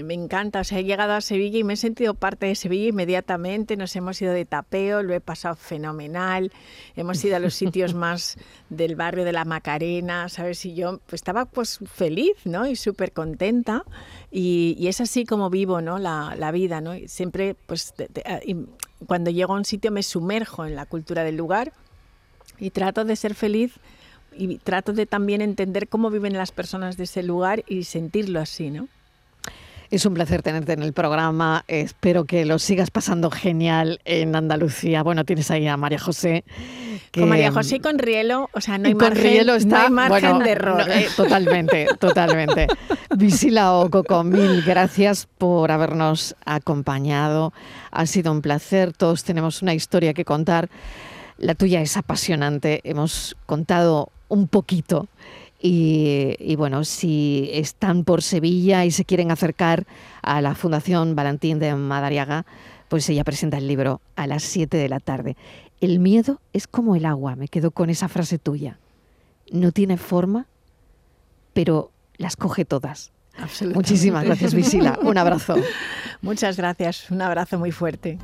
me 0.04 0.12
encanta. 0.12 0.60
O 0.60 0.64
sea, 0.64 0.78
he 0.78 0.84
llegado 0.84 1.14
a 1.14 1.20
Sevilla 1.22 1.58
y 1.58 1.64
me 1.64 1.72
he 1.72 1.76
sentido 1.76 2.14
parte 2.14 2.46
de 2.46 2.54
Sevilla 2.54 2.88
inmediatamente. 2.88 3.76
Nos 3.76 3.96
hemos 3.96 4.20
ido 4.20 4.32
de 4.32 4.44
tapeo, 4.44 5.02
lo 5.02 5.14
he 5.14 5.20
pasado 5.20 5.56
fenomenal. 5.56 6.52
Hemos 6.94 7.24
ido 7.24 7.36
a 7.36 7.38
los 7.38 7.54
sitios 7.54 7.94
más 7.94 8.36
del 8.68 8.94
barrio 8.94 9.24
de 9.24 9.32
la 9.32 9.46
Macarena, 9.46 10.28
¿sabes? 10.28 10.64
Y 10.66 10.74
yo 10.74 11.00
pues, 11.06 11.20
estaba 11.20 11.46
pues 11.46 11.78
feliz, 11.90 12.36
¿no? 12.44 12.66
Y 12.66 12.76
súper 12.76 13.12
contenta. 13.12 13.84
Y, 14.30 14.86
es 14.86 15.00
así 15.00 15.24
como 15.24 15.50
vivo, 15.50 15.80
¿no? 15.80 15.98
La, 15.98 16.34
la 16.36 16.50
vida, 16.50 16.80
¿no? 16.80 16.92
siempre, 17.06 17.54
pues, 17.66 17.94
cuando 19.06 19.30
llego 19.30 19.54
a 19.54 19.56
un 19.56 19.64
sitio 19.64 19.90
me 19.90 20.02
sumerjo 20.02 20.66
en 20.66 20.74
la 20.74 20.86
cultura 20.86 21.24
del 21.24 21.36
lugar 21.36 21.72
y 22.58 22.70
trato 22.70 23.04
de 23.04 23.16
ser 23.16 23.34
feliz 23.34 23.74
y 24.36 24.58
trato 24.58 24.92
de 24.92 25.06
también 25.06 25.40
entender 25.40 25.88
cómo 25.88 26.10
viven 26.10 26.34
las 26.34 26.52
personas 26.52 26.96
de 26.96 27.04
ese 27.04 27.22
lugar 27.22 27.64
y 27.66 27.84
sentirlo 27.84 28.40
así, 28.40 28.70
¿no? 28.70 28.88
Es 29.90 30.04
un 30.04 30.12
placer 30.12 30.42
tenerte 30.42 30.74
en 30.74 30.82
el 30.82 30.92
programa. 30.92 31.64
Espero 31.66 32.26
que 32.26 32.44
lo 32.44 32.58
sigas 32.58 32.90
pasando 32.90 33.30
genial 33.30 34.00
en 34.04 34.36
Andalucía. 34.36 35.02
Bueno, 35.02 35.24
tienes 35.24 35.50
ahí 35.50 35.66
a 35.66 35.78
María 35.78 35.98
José. 35.98 36.44
Con 37.14 37.30
María 37.30 37.50
José 37.50 37.76
y 37.76 37.80
con 37.80 37.98
Rielo, 37.98 38.50
o 38.52 38.60
sea, 38.60 38.76
no 38.76 38.86
hay 38.86 38.94
margen, 38.94 39.22
Rielo 39.22 39.54
está, 39.54 39.88
margen 39.88 40.40
de 40.40 40.50
error. 40.50 40.82
¿eh? 40.90 41.08
totalmente, 41.16 41.86
totalmente. 41.98 42.66
Visila 43.16 43.72
Ococo, 43.72 44.24
mil 44.24 44.62
gracias 44.62 45.26
por 45.38 45.70
habernos 45.70 46.36
acompañado. 46.44 47.54
Ha 47.90 48.04
sido 48.04 48.30
un 48.30 48.42
placer. 48.42 48.92
Todos 48.92 49.24
tenemos 49.24 49.62
una 49.62 49.72
historia 49.72 50.12
que 50.12 50.26
contar. 50.26 50.68
La 51.38 51.54
tuya 51.54 51.80
es 51.80 51.96
apasionante. 51.96 52.82
Hemos 52.84 53.36
contado 53.46 54.10
un 54.28 54.48
poquito 54.48 55.08
y, 55.60 56.54
bueno, 56.56 56.84
si 56.84 57.50
están 57.52 58.04
por 58.04 58.22
Sevilla 58.22 58.84
y 58.84 58.90
se 58.90 59.04
quieren 59.04 59.30
acercar 59.30 59.86
a 60.22 60.40
la 60.40 60.54
Fundación 60.54 61.16
Valentín 61.16 61.58
de 61.58 61.74
Madariaga, 61.74 62.46
pues 62.88 63.08
ella 63.08 63.24
presenta 63.24 63.58
el 63.58 63.66
libro 63.66 64.00
a 64.16 64.26
las 64.26 64.44
7 64.44 64.76
de 64.76 64.88
la 64.88 65.00
tarde. 65.00 65.36
El 65.80 65.98
miedo 65.98 66.40
es 66.52 66.66
como 66.66 66.96
el 66.96 67.06
agua, 67.06 67.36
me 67.36 67.48
quedo 67.48 67.70
con 67.70 67.90
esa 67.90 68.08
frase 68.08 68.38
tuya. 68.38 68.78
No 69.50 69.72
tiene 69.72 69.96
forma, 69.96 70.46
pero 71.54 71.90
las 72.16 72.36
coge 72.36 72.64
todas. 72.64 73.12
Muchísimas 73.74 74.24
gracias, 74.24 74.54
Visila. 74.54 74.98
Un 75.02 75.18
abrazo. 75.18 75.56
Muchas 76.22 76.56
gracias. 76.56 77.10
Un 77.10 77.22
abrazo 77.22 77.58
muy 77.58 77.72
fuerte. 77.72 78.18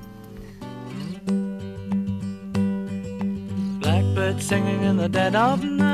Blackbird 3.81 4.41
singing 4.41 4.83
in 4.83 4.97
the 4.97 5.09
dead 5.09 5.35
of 5.35 5.63
night. 5.63 5.94